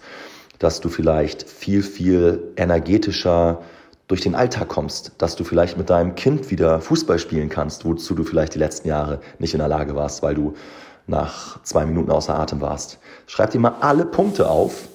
dass 0.58 0.80
du 0.80 0.88
vielleicht 0.88 1.44
viel, 1.44 1.84
viel 1.84 2.54
energetischer 2.56 3.62
durch 4.08 4.22
den 4.22 4.36
Alltag 4.36 4.70
kommst, 4.70 5.12
dass 5.18 5.36
du 5.36 5.44
vielleicht 5.44 5.78
mit 5.78 5.90
deinem 5.90 6.16
Kind 6.16 6.50
wieder 6.50 6.80
Fußball 6.80 7.20
spielen 7.20 7.50
kannst, 7.50 7.84
wozu 7.84 8.16
du 8.16 8.24
vielleicht 8.24 8.56
die 8.56 8.60
letzten 8.60 8.88
Jahre 8.88 9.20
nicht 9.38 9.54
in 9.54 9.60
der 9.60 9.68
Lage 9.68 9.96
warst, 9.96 10.24
weil 10.24 10.36
du 10.36 10.54
nach 11.08 11.62
zwei 11.64 11.86
Minuten 11.86 12.10
außer 12.10 12.40
Atem 12.40 12.62
warst. 12.62 13.00
Schreib 13.26 13.52
dir 13.52 13.60
mal 13.60 13.76
alle 13.82 14.06
Punkte 14.06 14.50
auf, 14.50 14.88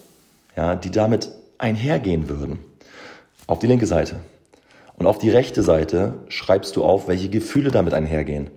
ja, 0.57 0.77
die 0.77 0.91
damit 0.91 1.31
einhergehen 1.59 2.31
würden. 2.31 2.59
Auf 3.47 3.59
die 3.59 3.67
linke 3.67 3.87
Seite. 3.87 4.17
Und 4.97 5.07
auf 5.07 5.19
die 5.19 5.31
rechte 5.31 5.63
Seite 5.63 6.15
schreibst 6.29 6.77
du 6.77 6.85
auf, 6.85 7.09
welche 7.09 7.29
Gefühle 7.29 7.71
damit 7.71 7.95
einhergehen. 7.95 8.51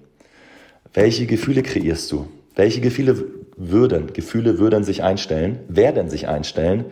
Welche 0.93 1.25
Gefühle 1.25 1.63
kreierst 1.63 2.11
du? 2.11 2.27
Welche 2.55 2.81
Gefühle 2.81 3.25
würden, 3.57 4.13
Gefühle 4.13 4.59
würden 4.59 4.83
sich 4.83 5.03
einstellen, 5.03 5.59
werden 5.67 6.09
sich 6.09 6.27
einstellen, 6.27 6.85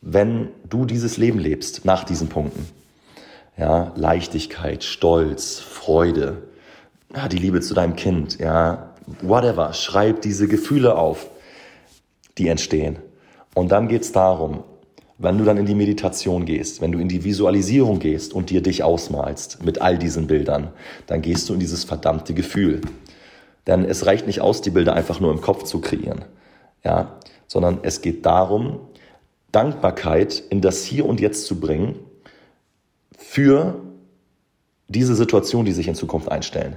wenn 0.00 0.48
du 0.68 0.84
dieses 0.86 1.16
Leben 1.16 1.38
lebst, 1.38 1.84
nach 1.84 2.04
diesen 2.04 2.28
Punkten? 2.28 2.66
Ja, 3.56 3.92
Leichtigkeit, 3.96 4.82
Stolz, 4.82 5.60
Freude, 5.60 6.42
ja, 7.14 7.28
die 7.28 7.38
Liebe 7.38 7.60
zu 7.60 7.74
deinem 7.74 7.96
Kind, 7.96 8.38
ja, 8.38 8.94
whatever. 9.22 9.72
Schreib 9.72 10.22
diese 10.22 10.48
Gefühle 10.48 10.96
auf, 10.96 11.30
die 12.38 12.48
entstehen. 12.48 12.98
Und 13.54 13.70
dann 13.70 13.88
geht 13.88 14.02
es 14.02 14.12
darum, 14.12 14.64
wenn 15.24 15.38
du 15.38 15.44
dann 15.44 15.56
in 15.56 15.66
die 15.66 15.74
Meditation 15.74 16.44
gehst, 16.44 16.80
wenn 16.80 16.92
du 16.92 16.98
in 16.98 17.08
die 17.08 17.24
Visualisierung 17.24 17.98
gehst 17.98 18.32
und 18.32 18.50
dir 18.50 18.62
dich 18.62 18.82
ausmalst 18.82 19.64
mit 19.64 19.80
all 19.80 19.98
diesen 19.98 20.26
Bildern, 20.26 20.68
dann 21.06 21.22
gehst 21.22 21.48
du 21.48 21.54
in 21.54 21.60
dieses 21.60 21.84
verdammte 21.84 22.34
Gefühl. 22.34 22.82
Denn 23.66 23.84
es 23.84 24.06
reicht 24.06 24.26
nicht 24.26 24.40
aus, 24.40 24.60
die 24.60 24.70
Bilder 24.70 24.92
einfach 24.92 25.20
nur 25.20 25.32
im 25.32 25.40
Kopf 25.40 25.64
zu 25.64 25.80
kreieren, 25.80 26.24
ja, 26.84 27.18
sondern 27.46 27.78
es 27.82 28.02
geht 28.02 28.26
darum, 28.26 28.80
Dankbarkeit 29.50 30.42
in 30.50 30.60
das 30.60 30.84
Hier 30.84 31.06
und 31.06 31.20
Jetzt 31.20 31.46
zu 31.46 31.58
bringen 31.58 31.96
für 33.16 33.80
diese 34.88 35.14
Situation, 35.14 35.64
die 35.64 35.72
sich 35.72 35.88
in 35.88 35.94
Zukunft 35.94 36.30
einstellen. 36.30 36.76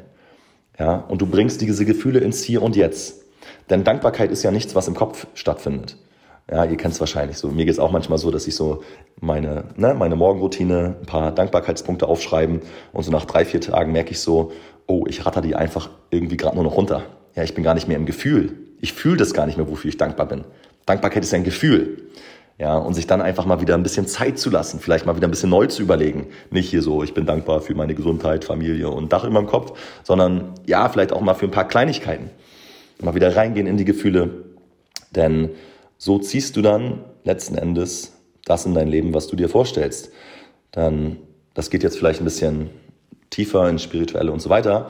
Ja, 0.79 0.97
und 0.97 1.21
du 1.21 1.25
bringst 1.25 1.59
diese 1.61 1.85
Gefühle 1.85 2.19
ins 2.19 2.43
Hier 2.43 2.61
und 2.61 2.75
Jetzt. 2.75 3.23
Denn 3.69 3.83
Dankbarkeit 3.83 4.31
ist 4.31 4.43
ja 4.43 4.51
nichts, 4.51 4.75
was 4.75 4.87
im 4.87 4.95
Kopf 4.95 5.27
stattfindet. 5.33 5.97
Ja, 6.49 6.63
ihr 6.63 6.77
kennt 6.77 6.93
es 6.93 6.99
wahrscheinlich 6.99 7.37
so. 7.37 7.49
Mir 7.49 7.65
geht 7.65 7.73
es 7.73 7.79
auch 7.79 7.91
manchmal 7.91 8.17
so, 8.17 8.31
dass 8.31 8.47
ich 8.47 8.55
so 8.55 8.83
meine, 9.19 9.65
ne, 9.75 9.93
meine 9.93 10.15
Morgenroutine, 10.15 10.95
ein 11.01 11.05
paar 11.05 11.31
Dankbarkeitspunkte 11.33 12.07
aufschreiben 12.07 12.61
und 12.93 13.03
so 13.03 13.11
nach 13.11 13.25
drei, 13.25 13.43
vier 13.43 13.59
Tagen 13.59 13.91
merke 13.91 14.11
ich 14.11 14.21
so, 14.21 14.53
oh, 14.85 15.05
ich 15.07 15.25
ratter 15.25 15.41
die 15.41 15.55
einfach 15.55 15.89
irgendwie 16.09 16.37
gerade 16.37 16.55
nur 16.55 16.63
noch 16.63 16.77
runter. 16.77 17.03
Ja, 17.35 17.43
ich 17.43 17.53
bin 17.53 17.63
gar 17.63 17.73
nicht 17.73 17.87
mehr 17.87 17.97
im 17.97 18.05
Gefühl. 18.05 18.53
Ich 18.79 18.93
fühle 18.93 19.17
das 19.17 19.33
gar 19.33 19.45
nicht 19.45 19.57
mehr, 19.57 19.69
wofür 19.69 19.89
ich 19.89 19.97
dankbar 19.97 20.27
bin. 20.27 20.45
Dankbarkeit 20.85 21.23
ist 21.23 21.33
ein 21.33 21.43
Gefühl. 21.43 22.07
Ja, 22.59 22.75
und 22.77 22.95
sich 22.95 23.05
dann 23.05 23.21
einfach 23.21 23.45
mal 23.45 23.61
wieder 23.61 23.75
ein 23.75 23.83
bisschen 23.83 24.07
Zeit 24.07 24.39
zu 24.39 24.49
lassen, 24.49 24.79
vielleicht 24.79 25.05
mal 25.05 25.15
wieder 25.15 25.27
ein 25.27 25.31
bisschen 25.31 25.51
neu 25.51 25.67
zu 25.67 25.83
überlegen. 25.83 26.27
Nicht 26.49 26.69
hier 26.69 26.81
so, 26.81 27.03
ich 27.03 27.13
bin 27.13 27.27
dankbar 27.27 27.61
für 27.61 27.75
meine 27.75 27.93
Gesundheit, 27.93 28.45
Familie 28.45 28.89
und 28.89 29.13
Dach 29.13 29.25
über 29.25 29.39
dem 29.39 29.45
Kopf, 29.45 29.77
sondern 30.01 30.53
ja, 30.65 30.89
vielleicht 30.89 31.13
auch 31.13 31.21
mal 31.21 31.35
für 31.35 31.45
ein 31.45 31.51
paar 31.51 31.67
Kleinigkeiten. 31.67 32.31
Mal 32.99 33.13
wieder 33.13 33.35
reingehen 33.35 33.67
in 33.67 33.77
die 33.77 33.85
Gefühle. 33.85 34.45
Denn 35.11 35.51
so 35.97 36.19
ziehst 36.19 36.55
du 36.55 36.61
dann 36.61 37.03
letzten 37.23 37.57
Endes 37.57 38.13
das 38.45 38.65
in 38.65 38.73
dein 38.73 38.87
Leben, 38.87 39.13
was 39.13 39.27
du 39.27 39.35
dir 39.35 39.49
vorstellst. 39.49 40.11
Dann, 40.71 41.17
das 41.53 41.69
geht 41.69 41.83
jetzt 41.83 41.97
vielleicht 41.97 42.21
ein 42.21 42.25
bisschen 42.25 42.69
tiefer 43.29 43.67
ins 43.69 43.83
Spirituelle 43.83 44.31
und 44.31 44.41
so 44.41 44.49
weiter, 44.49 44.89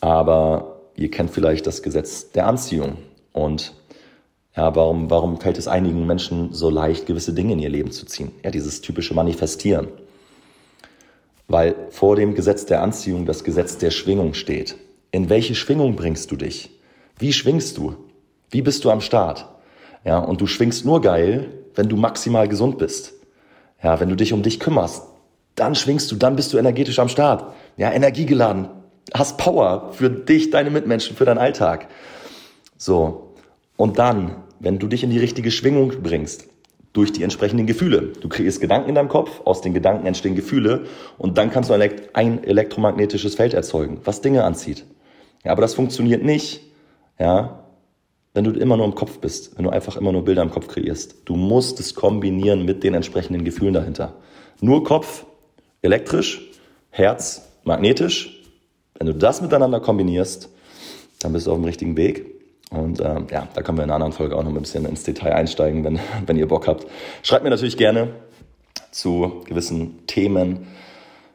aber 0.00 0.80
ihr 0.96 1.10
kennt 1.10 1.30
vielleicht 1.30 1.66
das 1.66 1.82
Gesetz 1.82 2.32
der 2.32 2.46
Anziehung. 2.46 2.98
Und 3.32 3.74
ja, 4.56 4.74
warum, 4.74 5.10
warum 5.10 5.40
fällt 5.40 5.58
es 5.58 5.68
einigen 5.68 6.06
Menschen 6.06 6.52
so 6.52 6.70
leicht, 6.70 7.06
gewisse 7.06 7.32
Dinge 7.32 7.52
in 7.52 7.60
ihr 7.60 7.68
Leben 7.68 7.92
zu 7.92 8.06
ziehen? 8.06 8.32
Ja, 8.42 8.50
dieses 8.50 8.80
typische 8.80 9.14
Manifestieren. 9.14 9.88
Weil 11.46 11.76
vor 11.90 12.16
dem 12.16 12.34
Gesetz 12.34 12.66
der 12.66 12.82
Anziehung 12.82 13.24
das 13.24 13.44
Gesetz 13.44 13.78
der 13.78 13.90
Schwingung 13.90 14.34
steht. 14.34 14.76
In 15.12 15.30
welche 15.30 15.54
Schwingung 15.54 15.94
bringst 15.94 16.30
du 16.30 16.36
dich? 16.36 16.70
Wie 17.18 17.32
schwingst 17.32 17.78
du? 17.78 17.94
Wie 18.50 18.62
bist 18.62 18.84
du 18.84 18.90
am 18.90 19.00
Start? 19.00 19.48
Ja, 20.08 20.20
und 20.20 20.40
du 20.40 20.46
schwingst 20.46 20.86
nur 20.86 21.02
geil, 21.02 21.50
wenn 21.74 21.90
du 21.90 21.96
maximal 21.98 22.48
gesund 22.48 22.78
bist. 22.78 23.12
Ja, 23.82 24.00
wenn 24.00 24.08
du 24.08 24.14
dich 24.14 24.32
um 24.32 24.42
dich 24.42 24.58
kümmerst, 24.58 25.02
dann 25.54 25.74
schwingst 25.74 26.10
du, 26.10 26.16
dann 26.16 26.34
bist 26.34 26.50
du 26.50 26.56
energetisch 26.56 26.98
am 26.98 27.10
Start. 27.10 27.52
Ja, 27.76 27.92
energiegeladen, 27.92 28.70
hast 29.12 29.36
Power 29.36 29.90
für 29.92 30.08
dich, 30.08 30.48
deine 30.48 30.70
Mitmenschen, 30.70 31.14
für 31.14 31.26
deinen 31.26 31.36
Alltag. 31.36 31.88
So. 32.78 33.34
Und 33.76 33.98
dann, 33.98 34.36
wenn 34.60 34.78
du 34.78 34.86
dich 34.86 35.04
in 35.04 35.10
die 35.10 35.18
richtige 35.18 35.50
Schwingung 35.50 35.92
bringst, 36.02 36.48
durch 36.94 37.12
die 37.12 37.22
entsprechenden 37.22 37.66
Gefühle. 37.66 38.14
Du 38.18 38.30
kreierst 38.30 38.62
Gedanken 38.62 38.88
in 38.88 38.94
deinem 38.94 39.10
Kopf, 39.10 39.42
aus 39.44 39.60
den 39.60 39.74
Gedanken 39.74 40.06
entstehen 40.06 40.34
Gefühle 40.34 40.86
und 41.18 41.36
dann 41.36 41.50
kannst 41.50 41.68
du 41.68 41.74
ein 41.74 42.44
elektromagnetisches 42.44 43.34
Feld 43.34 43.52
erzeugen, 43.52 44.00
was 44.04 44.22
Dinge 44.22 44.44
anzieht. 44.44 44.86
Ja, 45.44 45.52
aber 45.52 45.60
das 45.60 45.74
funktioniert 45.74 46.24
nicht, 46.24 46.62
ja, 47.18 47.67
wenn 48.34 48.44
du 48.44 48.50
immer 48.52 48.76
nur 48.76 48.86
im 48.86 48.94
Kopf 48.94 49.18
bist, 49.18 49.56
wenn 49.56 49.64
du 49.64 49.70
einfach 49.70 49.96
immer 49.96 50.12
nur 50.12 50.24
Bilder 50.24 50.42
im 50.42 50.50
Kopf 50.50 50.68
kreierst. 50.68 51.16
Du 51.24 51.36
musst 51.36 51.80
es 51.80 51.94
kombinieren 51.94 52.64
mit 52.64 52.84
den 52.84 52.94
entsprechenden 52.94 53.44
Gefühlen 53.44 53.74
dahinter. 53.74 54.14
Nur 54.60 54.84
Kopf, 54.84 55.24
elektrisch, 55.82 56.42
Herz, 56.90 57.48
magnetisch. 57.64 58.42
Wenn 58.98 59.06
du 59.06 59.14
das 59.14 59.40
miteinander 59.40 59.80
kombinierst, 59.80 60.48
dann 61.20 61.32
bist 61.32 61.46
du 61.46 61.52
auf 61.52 61.56
dem 61.56 61.64
richtigen 61.64 61.96
Weg. 61.96 62.26
Und 62.70 63.00
äh, 63.00 63.20
ja, 63.30 63.48
da 63.54 63.62
können 63.62 63.78
wir 63.78 63.84
in 63.84 63.90
einer 63.90 63.94
anderen 63.94 64.12
Folge 64.12 64.36
auch 64.36 64.42
noch 64.42 64.50
ein 64.50 64.60
bisschen 64.60 64.84
ins 64.84 65.02
Detail 65.02 65.32
einsteigen, 65.32 65.84
wenn, 65.84 65.98
wenn 66.26 66.36
ihr 66.36 66.48
Bock 66.48 66.68
habt. 66.68 66.86
Schreibt 67.22 67.44
mir 67.44 67.50
natürlich 67.50 67.76
gerne 67.76 68.10
zu 68.90 69.42
gewissen 69.46 70.06
Themen, 70.06 70.66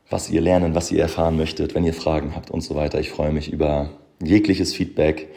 was 0.09 0.29
ihr 0.29 0.41
lernen, 0.41 0.75
was 0.75 0.91
ihr 0.91 1.01
erfahren 1.01 1.37
möchtet, 1.37 1.73
wenn 1.73 1.83
ihr 1.83 1.93
Fragen 1.93 2.35
habt 2.35 2.51
und 2.51 2.61
so 2.61 2.75
weiter. 2.75 2.99
Ich 2.99 3.09
freue 3.09 3.31
mich 3.31 3.51
über 3.51 3.89
jegliches 4.21 4.73
Feedback. 4.73 5.29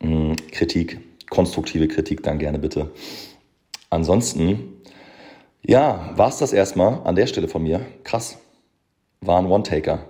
Mm, 0.00 0.34
Kritik, 0.52 1.00
konstruktive 1.28 1.88
Kritik 1.88 2.22
dann 2.22 2.38
gerne 2.38 2.58
bitte. 2.58 2.90
Ansonsten, 3.90 4.80
ja, 5.62 6.12
war 6.16 6.28
es 6.28 6.38
das 6.38 6.52
erstmal 6.52 7.02
an 7.04 7.16
der 7.16 7.26
Stelle 7.26 7.48
von 7.48 7.62
mir. 7.62 7.80
Krass. 8.04 8.38
War 9.20 9.38
ein 9.38 9.46
One-Taker. 9.46 10.08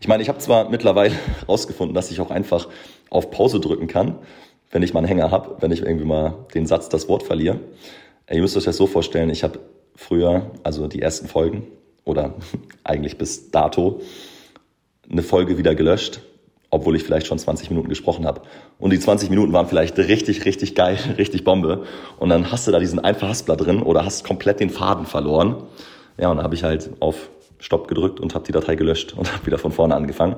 Ich 0.00 0.08
meine, 0.08 0.22
ich 0.22 0.28
habe 0.28 0.38
zwar 0.38 0.68
mittlerweile 0.70 1.14
herausgefunden, 1.40 1.94
dass 1.94 2.10
ich 2.10 2.20
auch 2.20 2.30
einfach 2.30 2.68
auf 3.10 3.30
Pause 3.30 3.60
drücken 3.60 3.86
kann, 3.86 4.18
wenn 4.70 4.82
ich 4.82 4.92
mal 4.92 5.00
einen 5.00 5.08
Hänger 5.08 5.30
habe, 5.30 5.56
wenn 5.60 5.70
ich 5.70 5.82
irgendwie 5.82 6.06
mal 6.06 6.46
den 6.54 6.66
Satz, 6.66 6.88
das 6.88 7.08
Wort 7.08 7.22
verliere. 7.22 7.60
Ihr 8.30 8.40
müsst 8.40 8.56
euch 8.56 8.64
das 8.64 8.76
so 8.76 8.86
vorstellen, 8.86 9.30
ich 9.30 9.44
habe 9.44 9.60
früher, 9.94 10.50
also 10.62 10.86
die 10.88 11.00
ersten 11.00 11.28
Folgen 11.28 11.66
oder 12.04 12.34
eigentlich 12.84 13.18
bis 13.18 13.50
dato, 13.50 14.00
eine 15.10 15.22
Folge 15.22 15.56
wieder 15.58 15.74
gelöscht 15.74 16.20
obwohl 16.70 16.96
ich 16.96 17.04
vielleicht 17.04 17.26
schon 17.26 17.38
20 17.38 17.70
Minuten 17.70 17.88
gesprochen 17.88 18.26
habe. 18.26 18.42
Und 18.78 18.92
die 18.92 19.00
20 19.00 19.30
Minuten 19.30 19.52
waren 19.52 19.66
vielleicht 19.66 19.98
richtig, 19.98 20.44
richtig 20.44 20.74
geil, 20.74 20.98
richtig 21.18 21.44
Bombe. 21.44 21.84
Und 22.18 22.28
dann 22.28 22.50
hast 22.52 22.66
du 22.66 22.72
da 22.72 22.78
diesen 22.78 23.00
Verhaspler 23.00 23.56
drin 23.56 23.82
oder 23.82 24.04
hast 24.04 24.24
komplett 24.24 24.60
den 24.60 24.70
Faden 24.70 25.06
verloren. 25.06 25.62
Ja, 26.18 26.30
und 26.30 26.36
dann 26.36 26.44
habe 26.44 26.54
ich 26.54 26.64
halt 26.64 26.90
auf 27.00 27.30
Stopp 27.58 27.88
gedrückt 27.88 28.20
und 28.20 28.34
habe 28.34 28.44
die 28.44 28.52
Datei 28.52 28.74
gelöscht 28.74 29.14
und 29.16 29.32
habe 29.34 29.46
wieder 29.46 29.58
von 29.58 29.72
vorne 29.72 29.94
angefangen. 29.94 30.36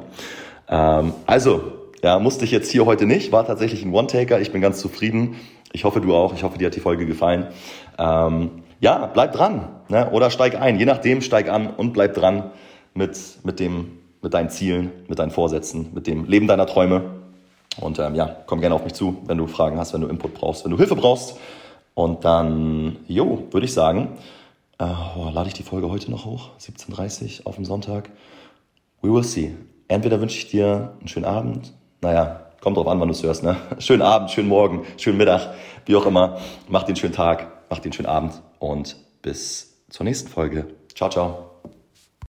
Ähm, 0.69 1.15
also, 1.27 1.63
ja, 2.03 2.19
musste 2.19 2.45
ich 2.45 2.51
jetzt 2.51 2.71
hier 2.71 2.87
heute 2.87 3.07
nicht, 3.07 3.33
war 3.33 3.47
tatsächlich 3.47 3.85
ein 3.85 3.93
One-Taker. 3.93 4.41
Ich 4.41 4.53
bin 4.53 4.63
ganz 4.63 4.81
zufrieden. 4.81 5.37
Ich 5.73 5.85
hoffe, 5.85 6.01
du 6.01 6.15
auch. 6.15 6.35
Ich 6.35 6.43
hoffe, 6.43 6.59
dir 6.59 6.67
hat 6.67 6.77
die 6.77 6.81
Folge 6.81 7.07
gefallen. 7.07 7.49
Ähm, 7.99 8.63
ja, 8.81 9.07
bleib 9.07 9.33
dran. 9.33 9.69
Ne? 9.89 10.11
Oder 10.11 10.31
steig 10.31 10.61
ein. 10.61 10.79
Je 10.79 10.87
nachdem, 10.87 11.21
steig 11.21 11.51
an 11.51 11.69
und 11.69 11.93
bleib 11.93 12.15
dran 12.15 12.51
mit, 12.95 13.19
mit, 13.45 13.61
dem, 13.61 13.99
mit 14.23 14.35
deinen 14.35 14.51
Zielen, 14.51 14.93
mit 15.09 15.19
deinen 15.19 15.31
Vorsätzen, 15.31 15.91
mit 15.95 16.07
dem 16.07 16.25
Leben 16.27 16.47
deiner 16.47 16.67
Träume. 16.67 17.03
Und 17.81 17.99
ähm, 17.99 18.15
ja, 18.15 18.37
komm 18.47 18.61
gerne 18.61 18.75
auf 18.75 18.85
mich 18.85 18.95
zu, 18.95 19.19
wenn 19.27 19.39
du 19.39 19.47
Fragen 19.47 19.79
hast, 19.79 19.95
wenn 19.95 20.01
du 20.01 20.09
Input 20.09 20.35
brauchst, 20.35 20.65
wenn 20.65 20.71
du 20.71 20.77
Hilfe 20.77 20.97
brauchst. 20.97 21.37
Und 21.95 22.25
dann, 22.25 22.97
jo, 23.07 23.47
würde 23.51 23.67
ich 23.67 23.73
sagen, 23.73 24.17
äh, 24.79 24.87
oh, 25.17 25.31
lade 25.33 25.49
ich 25.49 25.55
die 25.55 25.63
Folge 25.63 25.91
heute 25.91 26.11
noch 26.11 26.25
hoch? 26.25 26.51
17.30 26.61 27.41
Uhr 27.41 27.47
auf 27.47 27.57
dem 27.57 27.65
Sonntag. 27.65 28.11
We 29.03 29.13
will 29.13 29.25
see. 29.25 29.55
Entweder 29.89 30.21
wünsche 30.21 30.39
ich 30.39 30.49
dir 30.49 30.95
einen 30.99 31.09
schönen 31.09 31.27
Abend. 31.27 31.73
Naja, 32.01 32.47
kommt 32.61 32.77
drauf 32.77 32.87
an, 32.87 33.01
wann 33.01 33.09
du 33.09 33.13
es 33.13 33.23
hörst. 33.23 33.43
Ne? 33.43 33.57
Schönen 33.79 34.03
Abend, 34.03 34.31
schönen 34.31 34.49
Morgen, 34.49 34.87
schönen 34.97 35.19
Mittag, 35.19 35.55
wie 35.87 35.97
auch 35.97 36.07
immer. 36.07 36.39
Mach 36.69 36.85
den 36.85 36.97
schönen 36.97 37.13
Tag, 37.15 37.65
mach 37.69 37.79
den 37.81 37.93
schönen 37.93 38.09
Abend 38.09 38.41
und 38.59 38.97
bis 39.23 39.85
zur 39.89 40.05
nächsten 40.05 40.29
Folge. 40.29 40.67
Ciao, 40.95 41.11
ciao. 41.11 41.50